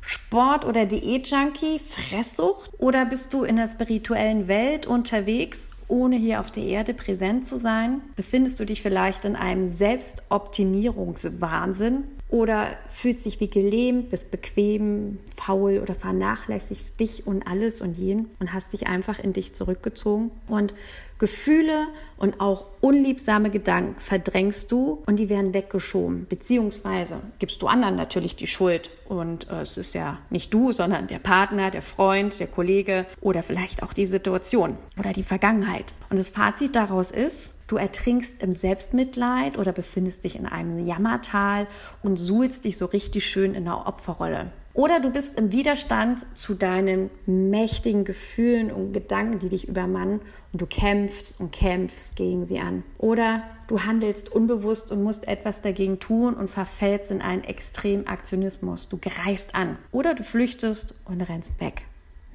Sport- 0.00 0.64
oder 0.64 0.86
Diät-Junkie, 0.86 1.80
Fresssucht? 1.80 2.70
Oder 2.78 3.04
bist 3.04 3.34
du 3.34 3.44
in 3.44 3.56
der 3.56 3.66
spirituellen 3.66 4.48
Welt 4.48 4.86
unterwegs, 4.86 5.68
ohne 5.88 6.16
hier 6.16 6.40
auf 6.40 6.50
der 6.50 6.64
Erde 6.64 6.94
präsent 6.94 7.46
zu 7.46 7.58
sein? 7.58 8.00
Befindest 8.16 8.58
du 8.60 8.64
dich 8.64 8.80
vielleicht 8.80 9.24
in 9.24 9.36
einem 9.36 9.76
Selbstoptimierungswahnsinn? 9.76 12.04
Oder 12.30 12.76
fühlst 12.90 13.24
dich 13.24 13.40
wie 13.40 13.48
gelähmt, 13.48 14.10
bist 14.10 14.30
bequem, 14.30 15.18
faul 15.34 15.78
oder 15.78 15.94
vernachlässigst 15.94 17.00
dich 17.00 17.26
und 17.26 17.46
alles 17.46 17.80
und 17.80 17.96
jeden 17.96 18.28
und 18.38 18.52
hast 18.52 18.74
dich 18.74 18.86
einfach 18.86 19.18
in 19.18 19.32
dich 19.32 19.54
zurückgezogen? 19.54 20.30
Und 20.46 20.74
Gefühle 21.18 21.88
und 22.16 22.40
auch 22.40 22.66
unliebsame 22.80 23.50
Gedanken 23.50 24.00
verdrängst 24.00 24.70
du 24.70 25.02
und 25.06 25.16
die 25.16 25.28
werden 25.28 25.52
weggeschoben. 25.52 26.26
Beziehungsweise 26.28 27.20
gibst 27.38 27.60
du 27.62 27.66
anderen 27.66 27.96
natürlich 27.96 28.36
die 28.36 28.46
Schuld. 28.46 28.90
Und 29.08 29.48
äh, 29.50 29.62
es 29.62 29.76
ist 29.76 29.94
ja 29.94 30.18
nicht 30.30 30.52
du, 30.54 30.72
sondern 30.72 31.08
der 31.08 31.18
Partner, 31.18 31.70
der 31.70 31.82
Freund, 31.82 32.38
der 32.38 32.46
Kollege 32.46 33.06
oder 33.20 33.42
vielleicht 33.42 33.82
auch 33.82 33.92
die 33.92 34.06
Situation 34.06 34.78
oder 34.98 35.12
die 35.12 35.22
Vergangenheit. 35.22 35.94
Und 36.10 36.18
das 36.18 36.30
Fazit 36.30 36.76
daraus 36.76 37.10
ist, 37.10 37.54
Du 37.68 37.76
ertrinkst 37.76 38.42
im 38.42 38.54
Selbstmitleid 38.54 39.58
oder 39.58 39.72
befindest 39.72 40.24
dich 40.24 40.36
in 40.36 40.46
einem 40.46 40.86
Jammertal 40.86 41.66
und 42.02 42.16
suhlst 42.16 42.64
dich 42.64 42.78
so 42.78 42.86
richtig 42.86 43.26
schön 43.26 43.54
in 43.54 43.66
der 43.66 43.86
Opferrolle. 43.86 44.50
Oder 44.78 45.00
du 45.00 45.10
bist 45.10 45.36
im 45.36 45.50
Widerstand 45.50 46.24
zu 46.34 46.54
deinen 46.54 47.10
mächtigen 47.26 48.04
Gefühlen 48.04 48.70
und 48.70 48.92
Gedanken, 48.92 49.40
die 49.40 49.48
dich 49.48 49.66
übermannen 49.66 50.20
und 50.52 50.62
du 50.62 50.66
kämpfst 50.66 51.40
und 51.40 51.50
kämpfst 51.50 52.14
gegen 52.14 52.46
sie 52.46 52.60
an. 52.60 52.84
Oder 52.96 53.42
du 53.66 53.82
handelst 53.82 54.28
unbewusst 54.28 54.92
und 54.92 55.02
musst 55.02 55.26
etwas 55.26 55.62
dagegen 55.62 55.98
tun 55.98 56.34
und 56.34 56.48
verfällst 56.48 57.10
in 57.10 57.22
einen 57.22 57.42
extremen 57.42 58.06
Aktionismus. 58.06 58.88
Du 58.88 58.98
greifst 58.98 59.56
an. 59.56 59.78
Oder 59.90 60.14
du 60.14 60.22
flüchtest 60.22 61.02
und 61.06 61.22
rennst 61.22 61.60
weg. 61.60 61.82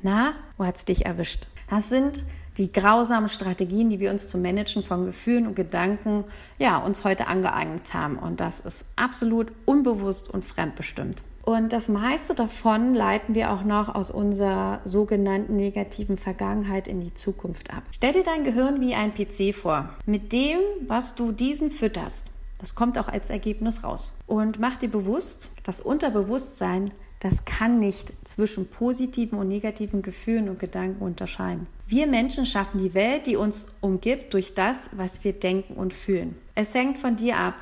Na, 0.01 0.33
wo 0.57 0.65
hat's 0.65 0.83
dich 0.83 1.05
erwischt? 1.05 1.47
Das 1.69 1.87
sind 1.87 2.25
die 2.57 2.71
grausamen 2.71 3.29
Strategien, 3.29 3.89
die 3.89 3.99
wir 3.99 4.11
uns 4.11 4.27
zum 4.27 4.41
Managen 4.41 4.83
von 4.83 5.05
Gefühlen 5.05 5.47
und 5.47 5.55
Gedanken, 5.55 6.23
ja, 6.59 6.77
uns 6.77 7.03
heute 7.03 7.27
angeeignet 7.27 7.93
haben. 7.93 8.17
Und 8.17 8.39
das 8.39 8.59
ist 8.59 8.85
absolut 8.95 9.51
unbewusst 9.65 10.29
und 10.29 10.45
fremdbestimmt. 10.45 11.23
Und 11.43 11.73
das 11.73 11.89
meiste 11.89 12.35
davon 12.35 12.93
leiten 12.93 13.35
wir 13.35 13.51
auch 13.51 13.63
noch 13.63 13.93
aus 13.93 14.11
unserer 14.11 14.79
sogenannten 14.85 15.57
negativen 15.57 16.17
Vergangenheit 16.17 16.87
in 16.87 17.01
die 17.01 17.13
Zukunft 17.13 17.69
ab. 17.69 17.83
Stell 17.91 18.13
dir 18.13 18.23
dein 18.23 18.45
Gehirn 18.45 18.79
wie 18.79 18.95
ein 18.95 19.13
PC 19.13 19.53
vor. 19.53 19.89
Mit 20.05 20.31
dem, 20.31 20.59
was 20.87 21.15
du 21.15 21.33
diesen 21.33 21.69
fütterst, 21.69 22.27
das 22.59 22.75
kommt 22.75 22.97
auch 22.97 23.09
als 23.09 23.29
Ergebnis 23.29 23.83
raus. 23.83 24.17
Und 24.25 24.57
mach 24.57 24.77
dir 24.77 24.87
bewusst, 24.87 25.51
das 25.63 25.81
Unterbewusstsein 25.81 26.93
das 27.23 27.45
kann 27.45 27.79
nicht 27.79 28.11
zwischen 28.25 28.67
positiven 28.67 29.39
und 29.39 29.47
negativen 29.47 30.01
Gefühlen 30.01 30.49
und 30.49 30.59
Gedanken 30.59 31.01
unterscheiden. 31.01 31.67
Wir 31.87 32.05
Menschen 32.05 32.45
schaffen 32.45 32.79
die 32.79 32.93
Welt, 32.93 33.27
die 33.27 33.37
uns 33.37 33.65
umgibt, 33.79 34.33
durch 34.33 34.53
das, 34.53 34.89
was 34.91 35.23
wir 35.23 35.31
denken 35.31 35.75
und 35.75 35.93
fühlen. 35.93 36.35
Es 36.53 36.73
hängt 36.73 36.97
von 36.97 37.15
dir 37.15 37.37
ab, 37.37 37.55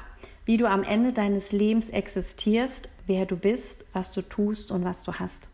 wie 0.45 0.57
du 0.57 0.67
am 0.67 0.81
Ende 0.81 1.13
deines 1.13 1.51
Lebens 1.51 1.89
existierst, 1.89 2.89
wer 3.05 3.27
du 3.27 3.37
bist, 3.37 3.85
was 3.93 4.11
du 4.11 4.23
tust 4.23 4.71
und 4.71 4.83
was 4.83 5.03
du 5.03 5.13
hast. 5.13 5.50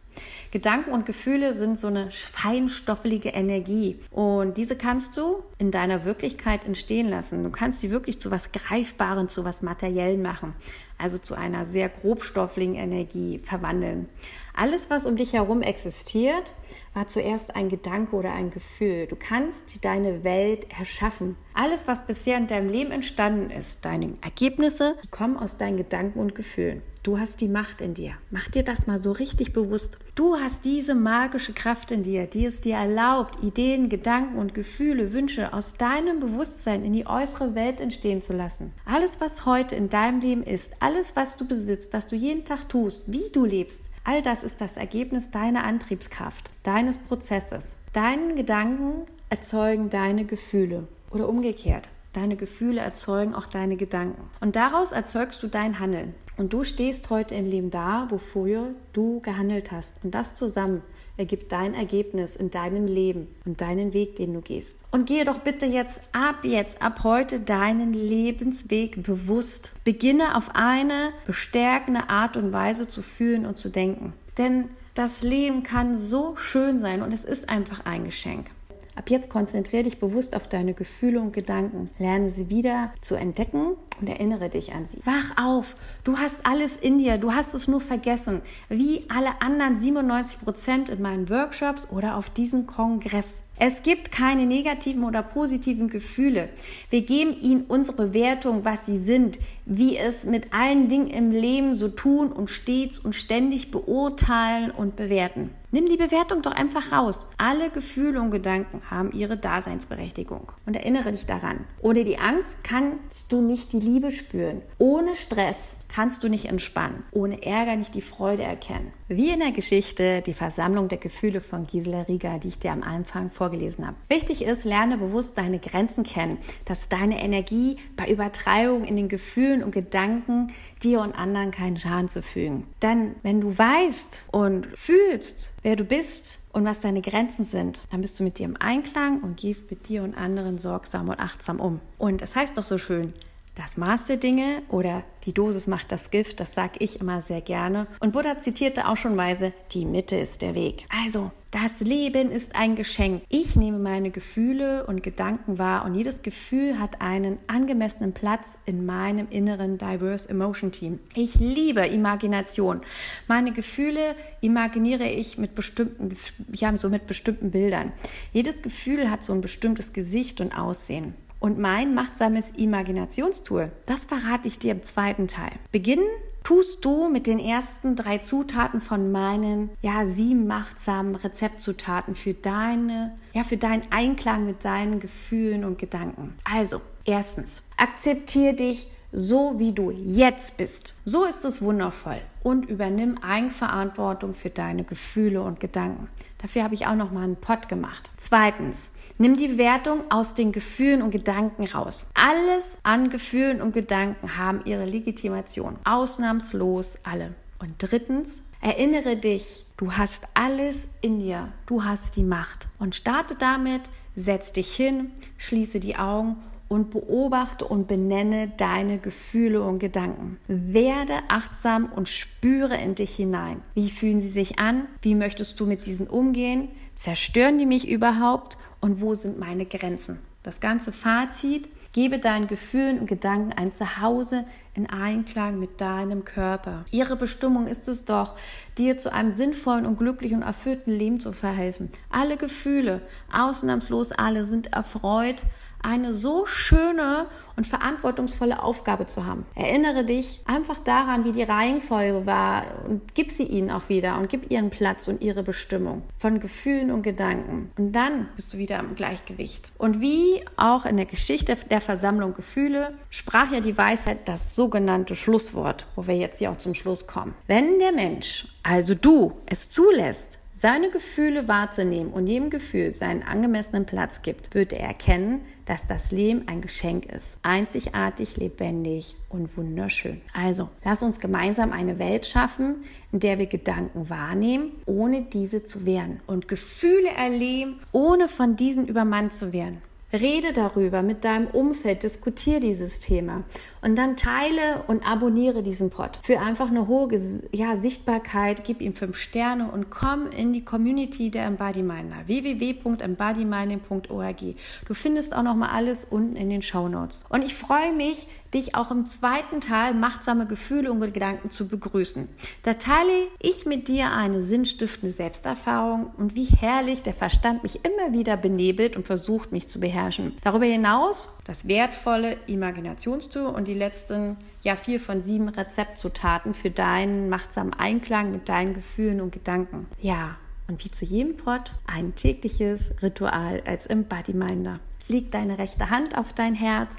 Gedanken 0.52 0.92
und 0.92 1.06
Gefühle 1.06 1.54
sind 1.54 1.78
so 1.78 1.88
eine 1.88 2.10
feinstoffelige 2.12 3.30
Energie 3.30 4.00
und 4.12 4.58
diese 4.58 4.76
kannst 4.76 5.18
du 5.18 5.44
in 5.58 5.72
deiner 5.72 6.06
Wirklichkeit 6.06 6.66
entstehen 6.66 7.10
lassen. 7.10 7.44
Du 7.44 7.50
kannst 7.50 7.82
sie 7.82 7.92
wirklich 7.92 8.20
zu 8.20 8.32
was 8.32 8.52
Greifbaren, 8.52 9.30
zu 9.30 9.44
was 9.46 9.62
Materiellen 9.62 10.22
machen. 10.22 10.54
also 10.98 11.18
zu 11.18 11.36
einer 11.36 11.66
sehr 11.66 11.90
grobstofflichen 11.90 12.76
Energie 12.76 13.40
verwandeln. 13.40 14.10
Alles, 14.56 14.90
was 14.90 15.06
um 15.06 15.16
dich 15.16 15.34
herum 15.34 15.62
existiert, 15.62 16.54
war 16.94 17.08
zuerst 17.08 17.56
ein 17.56 17.70
Gedanke 17.70 18.16
oder 18.16 18.34
ein 18.34 18.50
Gefühl. 18.50 19.06
Du 19.06 19.16
kannst 19.16 19.86
deine 19.86 20.24
Welt 20.24 20.66
erschaffen. 20.78 21.38
Alles, 21.54 21.88
was 21.88 22.08
bisher 22.08 22.38
in 22.38 22.48
deinem 22.48 22.70
Leben 22.70 22.92
entstanden 22.92 23.52
ist, 23.52 23.86
deine 23.86 24.16
Ergebnisse, 24.22 24.96
die 25.04 25.10
kommen 25.10 25.38
aus 25.38 25.58
deinen 25.58 25.78
Gedanken 25.78 26.20
und 26.20 26.34
Gefühlen. 26.34 26.82
Du 27.04 27.20
hast 27.20 27.40
die 27.42 27.48
Macht 27.48 27.82
in 27.82 27.94
dir. 27.94 28.14
Mach 28.32 28.50
dir 28.50 28.64
das 28.64 28.88
mal 28.88 29.02
so 29.02 29.12
richtig 29.12 29.54
bewusst. 29.54 29.98
Du 30.16 30.36
hast 30.36 30.66
diese 30.66 30.94
magische 30.94 31.54
Kraft 31.54 31.92
in 31.92 32.04
dir, 32.04 32.26
die 32.26 32.46
es 32.46 32.62
dir 32.62 32.76
erlaubt, 32.76 33.44
Ideen, 33.44 33.88
Gedanken 33.88 34.38
und 34.38 34.54
Gefühle, 34.54 35.14
Wünsche 35.14 35.54
aus 35.54 35.76
deinem 35.76 36.20
Bewusstsein 36.20 36.84
in 36.84 36.94
die 36.94 37.08
äußere 37.08 37.56
Welt 37.56 37.80
entstehen 37.80 38.22
zu 38.22 38.34
lassen. 38.34 38.74
Alles, 38.86 39.22
was 39.22 39.46
heute 39.46 39.76
in 39.76 39.90
deinem 39.90 40.20
Leben 40.20 40.44
ist, 40.44 40.70
alles, 40.80 41.16
was 41.16 41.38
du 41.38 41.48
besitzt, 41.48 41.94
was 41.94 42.08
du 42.08 42.16
jeden 42.16 42.46
Tag 42.46 42.68
tust, 42.68 43.04
wie 43.08 43.30
du 43.32 43.46
lebst, 43.46 43.82
all 44.04 44.22
das 44.22 44.44
ist 44.44 44.60
das 44.60 44.78
Ergebnis 44.78 45.32
deiner 45.32 45.64
Antriebskraft, 45.64 46.50
deines 46.64 46.98
Prozesses. 46.98 47.76
Deine 47.94 48.36
Gedanken 48.36 49.04
erzeugen 49.30 49.90
deine 49.90 50.26
Gefühle 50.26 50.88
oder 51.12 51.30
umgekehrt. 51.30 51.90
Deine 52.14 52.36
Gefühle 52.36 52.82
erzeugen 52.82 53.36
auch 53.36 53.48
deine 53.48 53.76
Gedanken. 53.78 54.30
Und 54.40 54.56
daraus 54.56 54.92
erzeugst 54.92 55.42
du 55.44 55.48
dein 55.48 55.80
Handeln. 55.80 56.16
Und 56.38 56.54
du 56.54 56.64
stehst 56.64 57.10
heute 57.10 57.36
im 57.36 57.48
Leben 57.48 57.72
da, 57.72 58.08
wofür 58.10 58.76
du 58.94 59.20
gehandelt 59.22 59.72
hast. 59.72 59.96
Und 60.04 60.14
das 60.14 60.36
zusammen 60.36 60.84
ergibt 61.18 61.52
dein 61.52 61.74
Ergebnis 61.74 62.36
in 62.36 62.52
deinem 62.52 62.86
Leben 62.86 63.28
und 63.44 63.60
deinen 63.60 63.94
Weg, 63.94 64.16
den 64.18 64.34
du 64.34 64.42
gehst. 64.42 64.78
Und 64.92 65.08
gehe 65.08 65.26
doch 65.26 65.40
bitte 65.40 65.66
jetzt 65.66 66.02
ab 66.12 66.44
jetzt, 66.44 66.82
ab 66.82 67.04
heute 67.04 67.40
deinen 67.40 67.94
Lebensweg 67.94 69.02
bewusst. 69.02 69.74
Beginne 69.84 70.38
auf 70.38 70.52
eine 70.54 71.12
bestärkende 71.26 72.10
Art 72.10 72.38
und 72.38 72.54
Weise 72.54 72.88
zu 72.88 73.02
fühlen 73.02 73.48
und 73.48 73.58
zu 73.58 73.70
denken. 73.70 74.14
Denn 74.38 74.70
das 74.94 75.24
Leben 75.24 75.64
kann 75.64 75.98
so 75.98 76.36
schön 76.36 76.82
sein 76.82 77.02
und 77.02 77.12
es 77.12 77.26
ist 77.26 77.50
einfach 77.50 77.86
ein 77.86 78.06
Geschenk. 78.06 78.52
Ab 78.98 79.12
jetzt 79.12 79.30
konzentriere 79.30 79.84
dich 79.84 80.00
bewusst 80.00 80.36
auf 80.36 80.48
deine 80.48 80.74
Gefühle 80.74 81.22
und 81.22 81.32
Gedanken. 81.32 81.92
Lerne 82.00 82.30
sie 82.32 82.50
wieder 82.50 82.92
zu 83.00 83.14
entdecken 83.14 83.76
und 84.02 84.10
erinnere 84.10 84.50
dich 84.50 84.74
an 84.74 84.86
sie. 84.86 85.00
Wach 85.06 85.38
auf! 85.38 85.76
Du 86.04 86.18
hast 86.18 86.48
alles 86.48 86.76
in 86.76 86.98
dir, 86.98 87.20
du 87.20 87.32
hast 87.32 87.54
es 87.54 87.68
nur 87.68 87.80
vergessen. 87.80 88.42
Wie 88.70 89.06
alle 89.08 89.40
anderen 89.40 89.80
97 89.80 90.40
Prozent 90.40 90.90
in 90.90 91.04
meinen 91.04 91.30
Workshops 91.30 91.92
oder 91.92 92.18
auf 92.18 92.32
diesem 92.32 92.66
Kongress. 92.66 93.44
Es 93.60 93.82
gibt 93.82 94.12
keine 94.12 94.46
negativen 94.46 95.04
oder 95.04 95.24
positiven 95.24 95.90
Gefühle. 95.90 96.50
Wir 96.92 97.02
geben 97.02 97.36
ihnen 97.42 97.64
unsere 97.68 97.98
Bewertung, 97.98 98.64
was 98.66 98.86
sie 98.86 99.00
sind, 99.00 99.40
wie 99.66 99.98
es 99.98 100.26
mit 100.26 100.54
allen 100.54 100.90
Dingen 100.90 101.08
im 101.08 101.32
Leben 101.32 101.74
so 101.74 101.88
tun 101.88 102.32
und 102.32 102.52
stets 102.52 103.00
und 103.00 103.16
ständig 103.16 103.72
beurteilen 103.72 104.70
und 104.70 104.96
bewerten. 104.96 105.50
Nimm 105.72 105.88
die 105.88 105.98
Bewertung 105.98 106.44
doch 106.44 106.54
einfach 106.54 106.92
raus. 106.92 107.28
Alle 107.38 107.70
Gefühle 107.72 108.22
und 108.22 108.32
Gedanken 108.32 108.82
haben 108.90 109.12
ihre 109.12 109.38
Daseinsberechtigung. 109.38 110.52
Und 110.66 110.76
erinnere 110.76 111.12
dich 111.12 111.26
daran. 111.26 111.66
Ohne 111.82 112.04
die 112.04 112.20
Angst 112.20 112.64
kannst 112.64 113.32
du 113.32 113.42
nicht 113.42 113.74
die 113.74 113.80
Liebe 113.80 114.12
spüren. 114.12 114.62
Ohne 114.78 115.16
Stress 115.16 115.76
kannst 115.88 116.24
du 116.24 116.30
nicht 116.30 116.46
entspannen. 116.46 117.04
Ohne 117.12 117.44
Ärger 117.44 117.76
nicht 117.76 117.96
die 117.96 118.02
Freude 118.02 118.44
erkennen. 118.44 118.92
Wie 119.08 119.30
in 119.30 119.40
der 119.40 119.52
Geschichte 119.52 120.22
Die 120.22 120.34
Versammlung 120.34 120.88
der 120.88 120.98
Gefühle 120.98 121.42
von 121.42 121.66
Gisela 121.68 122.02
Rieger, 122.04 122.40
die 122.40 122.50
ich 122.50 122.60
dir 122.60 122.72
am 122.72 122.84
Anfang 122.84 123.32
vorgelesen 123.32 123.86
habe. 123.86 123.98
Wichtig 124.10 124.44
ist, 124.44 124.66
lerne 124.66 124.98
bewusst 124.98 125.38
deine 125.38 125.60
Grenzen 125.60 126.04
kennen, 126.04 126.38
dass 126.66 126.90
deine 126.90 127.22
Energie 127.22 127.78
bei 127.96 128.08
Übertreibung 128.08 128.84
in 128.84 128.96
den 128.96 129.08
Gefühlen 129.08 129.64
und 129.64 129.72
Gedanken 129.72 130.48
dir 130.84 131.02
und 131.02 131.18
anderen 131.18 131.52
keinen 131.52 131.78
Schaden 131.78 132.10
zu 132.10 132.22
fügen. 132.22 132.68
Denn 132.82 133.16
wenn 133.24 133.42
du 133.42 133.58
weißt 133.58 134.26
und 134.32 134.68
fühlst, 134.76 135.54
wer 135.64 135.76
du 135.76 135.84
bist 135.84 136.40
und 136.52 136.66
was 136.66 136.82
deine 136.82 137.02
Grenzen 137.02 137.46
sind, 137.46 137.82
dann 137.92 138.02
bist 138.02 138.20
du 138.20 138.24
mit 138.24 138.40
dir 138.40 138.46
im 138.46 138.58
Einklang 138.58 139.22
und 139.22 139.38
gehst 139.38 139.70
mit 139.70 139.90
dir 139.90 140.04
und 140.04 140.16
anderen 140.16 140.58
sorgsam 140.58 141.10
und 141.10 141.20
achtsam 141.20 141.60
um. 141.60 141.80
Und 141.98 142.22
es 142.22 142.36
heißt 142.36 142.58
doch 142.58 142.66
so 142.66 142.78
schön, 142.78 143.14
das 143.58 143.76
Maß 143.76 144.06
der 144.06 144.18
Dinge 144.18 144.62
oder 144.70 145.04
die 145.26 145.34
Dosis 145.34 145.66
macht 145.66 145.92
das 145.92 146.12
Gift, 146.12 146.40
das 146.40 146.54
sage 146.54 146.74
ich 146.80 147.02
immer 147.02 147.24
sehr 147.24 147.42
gerne. 147.42 147.88
Und 148.00 148.14
Buddha 148.14 148.40
zitierte 148.40 148.88
auch 148.88 148.98
schon 148.98 149.18
weise, 149.18 149.52
die 149.72 149.84
Mitte 149.84 150.16
ist 150.16 150.44
der 150.44 150.54
Weg. 150.54 150.86
Also, 151.04 151.32
das 151.50 151.80
Leben 151.80 152.32
ist 152.32 152.56
ein 152.56 152.76
Geschenk. 152.76 153.24
Ich 153.30 153.56
nehme 153.56 153.80
meine 153.80 154.12
Gefühle 154.12 154.86
und 154.86 155.02
Gedanken 155.02 155.58
wahr 155.58 155.86
und 155.86 155.96
jedes 155.96 156.22
Gefühl 156.22 156.78
hat 156.80 157.02
einen 157.02 157.40
angemessenen 157.48 158.14
Platz 158.14 158.46
in 158.66 158.86
meinem 158.86 159.28
inneren 159.32 159.80
Diverse 159.80 160.30
Emotion 160.30 160.72
Team. 160.72 161.00
Ich 161.16 161.36
liebe 161.36 161.86
Imagination. 161.88 162.82
Meine 163.28 163.54
Gefühle 163.54 164.16
imaginiere 164.42 165.08
ich 165.10 165.40
mit 165.40 165.56
bestimmten, 165.56 166.16
ja, 166.54 166.76
so 166.78 166.90
mit 166.90 167.08
bestimmten 167.08 167.50
Bildern. 167.50 167.92
Jedes 168.34 168.62
Gefühl 168.62 169.10
hat 169.10 169.24
so 169.24 169.34
ein 169.34 169.42
bestimmtes 169.42 169.94
Gesicht 169.94 170.42
und 170.42 170.56
Aussehen. 170.56 171.16
Und 171.40 171.60
mein 171.60 171.94
machtsames 171.94 172.52
Imaginationstool, 172.58 173.72
das 173.86 174.06
verrate 174.06 174.48
ich 174.48 174.60
dir 174.60 174.72
im 174.72 174.84
zweiten 174.84 175.28
Teil. 175.28 175.52
Beginnen 175.72 176.08
tust 176.44 176.86
du 176.86 177.10
mit 177.10 177.28
den 177.28 177.40
ersten 177.40 177.96
drei 177.96 178.20
Zutaten 178.20 178.80
von 178.80 179.12
meinen, 179.12 179.70
ja, 179.82 180.08
sieben 180.08 180.48
machtsamen 180.48 181.16
Rezeptzutaten 181.16 182.16
für 182.16 182.34
deine, 182.34 183.18
ja, 183.34 183.44
für 183.44 183.58
deinen 183.58 183.84
Einklang 183.92 184.46
mit 184.46 184.64
deinen 184.64 185.00
Gefühlen 185.00 185.66
und 185.66 185.78
Gedanken. 185.78 186.36
Also, 186.44 186.82
erstens, 187.04 187.64
akzeptiere 187.76 188.54
dich 188.54 188.88
so 189.18 189.58
wie 189.58 189.74
du 189.74 189.90
jetzt 189.90 190.58
bist. 190.58 190.94
So 191.04 191.26
ist 191.26 191.44
es 191.44 191.60
wundervoll 191.60 192.22
und 192.44 192.70
übernimm 192.70 193.18
Eigenverantwortung 193.18 194.36
für 194.36 194.52
deine 194.52 194.84
Gefühle 194.84 195.42
und 195.42 195.60
Gedanken. 195.60 196.08
Dafür 196.38 196.64
habe 196.64 196.76
ich 196.76 196.86
auch 196.86 196.94
noch 196.94 197.12
mal 197.12 197.24
einen 197.24 197.36
Pod 197.36 197.68
gemacht. 197.68 198.12
Zweitens, 198.18 198.92
nimm 199.18 199.36
die 199.36 199.48
Bewertung 199.48 200.02
aus 200.12 200.36
den 200.36 200.52
Gefühlen 200.52 201.02
und 201.02 201.10
Gedanken 201.10 201.66
raus. 201.66 202.06
Alles 202.14 202.78
an 202.84 203.10
Gefühlen 203.10 203.60
und 203.60 203.74
Gedanken 203.74 204.38
haben 204.38 204.62
ihre 204.66 204.86
Legitimation. 204.86 205.78
Ausnahmslos 205.84 207.00
alle. 207.02 207.34
Und 207.58 207.74
drittens, 207.80 208.44
erinnere 208.62 209.16
dich, 209.16 209.66
du 209.78 209.94
hast 209.94 210.26
alles 210.36 210.88
in 211.02 211.18
dir. 211.18 211.52
Du 211.66 211.84
hast 211.84 212.18
die 212.18 212.24
Macht. 212.24 212.68
Und 212.78 212.94
starte 212.94 213.34
damit, 213.34 213.82
setz 214.16 214.52
dich 214.52 214.76
hin, 214.76 215.10
schließe 215.40 215.80
die 215.80 215.96
Augen 215.96 216.38
und 216.68 216.92
beobachte 216.92 217.66
und 217.66 217.88
benenne 217.88 218.50
deine 218.58 218.98
Gefühle 218.98 219.62
und 219.62 219.80
Gedanken. 219.80 220.38
Werde 220.48 221.14
achtsam 221.28 221.92
und 221.94 222.10
spüre 222.10 222.78
in 222.78 222.96
dich 222.96 223.16
hinein. 223.16 223.62
Wie 223.74 223.90
fühlen 223.90 224.22
sie 224.22 224.30
sich 224.30 224.60
an? 224.60 224.88
Wie 225.02 225.16
möchtest 225.16 225.60
du 225.60 225.66
mit 225.66 225.86
diesen 225.86 226.08
umgehen? 226.08 226.70
Zerstören 226.96 227.58
die 227.58 227.66
mich 227.66 227.88
überhaupt? 227.88 228.58
Und 228.80 229.02
wo 229.02 229.14
sind 229.14 229.40
meine 229.40 229.66
Grenzen? 229.66 230.20
Das 230.44 230.60
ganze 230.60 230.92
Fazit, 230.92 231.70
gebe 231.98 232.20
deinen 232.20 232.46
Gefühlen 232.46 233.00
und 233.00 233.08
Gedanken 233.08 233.54
ein 233.54 233.74
Zuhause 233.74 234.46
in 234.76 234.88
Einklang 234.88 235.60
mit 235.60 235.82
deinem 235.82 236.26
Körper. 236.26 236.86
Ihre 236.92 237.16
Bestimmung 237.16 237.66
ist 237.66 237.88
es 237.88 238.06
doch, 238.06 238.36
dir 238.78 239.00
zu 239.00 239.12
einem 239.12 239.32
sinnvollen 239.32 239.88
und 239.88 239.98
glücklichen 239.98 240.38
und 240.38 240.44
erfüllten 240.44 240.92
Leben 240.92 241.20
zu 241.20 241.32
verhelfen. 241.32 241.90
Alle 242.12 242.38
Gefühle, 242.38 243.02
ausnahmslos 243.34 244.12
alle, 244.12 244.46
sind 244.46 244.74
erfreut, 244.74 245.44
eine 245.82 246.14
so 246.14 246.46
schöne 246.46 247.28
und 247.56 247.66
verantwortungsvolle 247.66 248.62
Aufgabe 248.62 249.08
zu 249.08 249.26
haben. 249.26 249.46
Erinnere 249.56 250.06
dich 250.06 250.42
einfach 250.46 250.78
daran, 250.80 251.26
wie 251.26 251.32
die 251.32 251.44
Reihenfolge 251.44 252.26
war 252.26 252.64
und 252.88 253.16
gib 253.16 253.32
sie 253.32 253.44
ihnen 253.44 253.72
auch 253.72 253.90
wieder 253.90 254.18
und 254.18 254.30
gib 254.30 254.52
ihren 254.52 254.70
Platz 254.70 255.08
und 255.08 255.22
ihre 255.22 255.44
Bestimmung 255.44 256.04
von 256.20 256.40
Gefühlen 256.40 256.92
und 256.92 257.02
Gedanken. 257.02 257.72
Und 257.78 257.94
dann 257.94 258.28
bist 258.36 258.54
du 258.54 258.58
wieder 258.60 258.80
im 258.80 258.96
Gleichgewicht. 258.96 259.72
Und 259.78 260.00
wie 260.00 260.46
auch 260.56 260.86
in 260.86 260.98
der 260.98 261.08
Geschichte 261.08 261.58
der 261.70 261.82
Versammlung 261.82 262.36
Gefühle 262.36 262.94
sprach 263.10 263.52
ja 263.52 263.60
die 263.60 263.78
Weisheit 263.78 264.28
das 264.28 264.56
sogenannte 264.56 265.16
Schlusswort, 265.16 265.88
wo 265.96 266.06
wir 266.06 266.16
jetzt 266.16 266.38
hier 266.38 266.52
auch 266.52 266.58
zum 266.58 266.76
Schluss 266.76 267.08
kommen. 267.08 267.34
Wenn 267.48 267.80
der 267.80 267.92
Mensch, 267.92 268.48
also 268.62 268.94
du, 268.94 269.34
es 269.48 269.70
zulässt, 269.70 270.37
seine 270.60 270.90
Gefühle 270.90 271.48
wahrzunehmen 271.48 272.12
und 272.12 272.26
jedem 272.26 272.50
Gefühl 272.50 272.90
seinen 272.90 273.22
angemessenen 273.22 273.86
Platz 273.86 274.24
gibt, 274.24 274.56
wird 274.56 274.74
er 274.74 274.88
erkennen, 274.88 275.42
dass 275.66 275.86
das 275.86 276.12
Leben 276.12 276.48
ein 276.48 276.62
Geschenk 276.62 277.06
ist. 277.06 277.38
Einzigartig, 277.44 278.38
lebendig 278.38 279.16
und 279.30 279.56
wunderschön. 279.56 280.20
Also, 280.34 280.70
lass 280.84 281.04
uns 281.04 281.20
gemeinsam 281.20 281.74
eine 281.74 282.00
Welt 282.00 282.26
schaffen, 282.26 282.86
in 283.12 283.20
der 283.20 283.38
wir 283.38 283.46
Gedanken 283.46 284.10
wahrnehmen, 284.10 284.72
ohne 284.88 285.22
diese 285.22 285.64
zu 285.64 285.86
wehren 285.86 286.22
und 286.26 286.48
Gefühle 286.48 287.10
erleben, 287.10 287.80
ohne 287.92 288.28
von 288.28 288.56
diesen 288.56 288.88
übermannt 288.88 289.34
zu 289.34 289.54
werden. 289.54 289.84
Rede 290.12 290.54
darüber 290.54 291.02
mit 291.02 291.26
deinem 291.26 291.48
Umfeld, 291.48 292.02
diskutiere 292.02 292.62
dieses 292.62 293.02
Thema 293.02 293.44
Und 293.88 293.96
dann 293.96 294.18
teile 294.18 294.84
und 294.88 295.08
abonniere 295.08 295.64
diesen 295.64 295.90
Pod 295.90 296.20
für 296.22 296.42
einfach 296.42 296.68
eine 296.68 296.88
hohe 296.88 297.08
ja, 297.54 297.78
Sichtbarkeit. 297.78 298.66
Gib 298.66 298.82
ihm 298.82 298.94
fünf 298.94 299.16
Sterne 299.16 299.72
und 299.72 299.90
komm 299.90 300.28
in 300.28 300.52
die 300.52 300.66
Community 300.66 301.32
der 301.32 301.46
Embodyminer. 301.46 302.24
www.embodyminding.org. 302.26 304.42
Du 304.86 304.94
findest 304.94 305.34
auch 305.34 305.44
noch 305.44 305.56
mal 305.56 305.70
alles 305.70 306.04
unten 306.04 306.36
in 306.36 306.50
den 306.50 306.62
Show 306.62 306.90
Notes. 306.90 307.24
Und 307.30 307.46
ich 307.46 307.56
freue 307.56 307.94
mich, 307.94 308.28
dich 308.54 308.76
auch 308.76 308.92
im 308.92 309.06
zweiten 309.06 309.62
Teil 309.62 309.94
machtsame 309.94 310.48
Gefühle 310.48 310.92
und 310.92 310.98
Gedanken 311.14 311.50
zu 311.50 311.68
begrüßen. 311.68 312.28
Da 312.64 312.74
teile 312.74 313.12
ich 313.40 313.66
mit 313.66 313.88
dir 313.88 314.12
eine 314.12 314.42
sinnstiftende 314.42 315.14
Selbsterfahrung 315.14 316.12
und 316.18 316.36
wie 316.36 316.46
herrlich 316.46 317.04
der 317.04 317.14
Verstand 317.14 317.64
mich 317.64 317.82
immer 317.86 318.14
wieder 318.14 318.38
benebelt 318.38 318.96
und 318.96 319.06
versucht, 319.06 319.52
mich 319.52 319.68
zu 319.68 319.80
beherrschen. 319.80 320.38
Darüber 320.42 320.66
hinaus 320.66 321.38
das 321.46 321.68
wertvolle 321.68 322.38
Imaginationstool 322.48 323.48
und 323.48 323.68
die 323.68 323.74
letzten 323.78 324.38
ja 324.62 324.76
vier 324.76 325.00
von 325.00 325.24
sieben 325.24 325.50
Rezeptzutaten 325.50 326.54
für 326.54 326.72
deinen 326.72 327.30
machtsamen 327.30 327.74
Einklang 327.74 328.32
mit 328.32 328.50
deinen 328.50 328.74
Gefühlen 328.74 329.22
und 329.22 329.32
Gedanken. 329.32 329.88
Ja, 330.02 330.38
und 330.68 330.84
wie 330.84 330.92
zu 330.92 331.06
jedem 331.06 331.38
Pot 331.38 331.74
ein 331.86 332.16
tägliches 332.16 332.92
Ritual 333.02 333.64
als 333.66 333.86
Embodiminder. 333.86 334.80
Leg 335.08 335.32
deine 335.32 335.58
rechte 335.58 335.90
Hand 335.90 336.18
auf 336.18 336.34
dein 336.34 336.56
Herz 336.56 336.90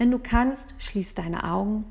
wenn 0.00 0.10
du 0.10 0.18
kannst, 0.18 0.74
schließ 0.78 1.12
deine 1.12 1.44
Augen, 1.44 1.84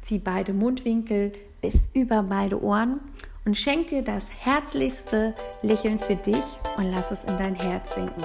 zieh 0.00 0.18
beide 0.18 0.54
Mundwinkel 0.54 1.32
bis 1.60 1.74
über 1.92 2.22
beide 2.22 2.62
Ohren 2.62 3.00
und 3.44 3.54
schenk 3.54 3.88
dir 3.88 4.00
das 4.00 4.24
herzlichste 4.38 5.34
Lächeln 5.60 5.98
für 5.98 6.16
dich 6.16 6.42
und 6.78 6.90
lass 6.90 7.10
es 7.10 7.24
in 7.24 7.36
dein 7.36 7.54
Herz 7.54 7.96
sinken. 7.96 8.24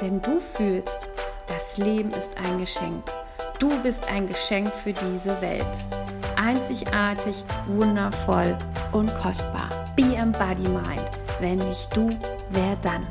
Denn 0.00 0.20
du 0.20 0.40
fühlst, 0.40 1.06
das 1.46 1.78
Leben 1.78 2.10
ist 2.10 2.36
ein 2.36 2.58
Geschenk. 2.58 3.04
Du 3.58 3.70
bist 3.82 4.06
ein 4.10 4.26
Geschenk 4.26 4.68
für 4.68 4.92
diese 4.92 5.40
Welt. 5.40 5.64
Einzigartig, 6.36 7.42
wundervoll 7.66 8.56
und 8.92 9.08
kostbar. 9.18 9.70
Be 9.96 10.14
Embody 10.14 10.68
Mind. 10.68 11.10
Wenn 11.40 11.58
nicht 11.58 11.94
du, 11.96 12.10
wer 12.50 12.76
dann? 12.82 13.06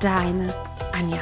Deine 0.00 0.52
Anja. 0.92 1.20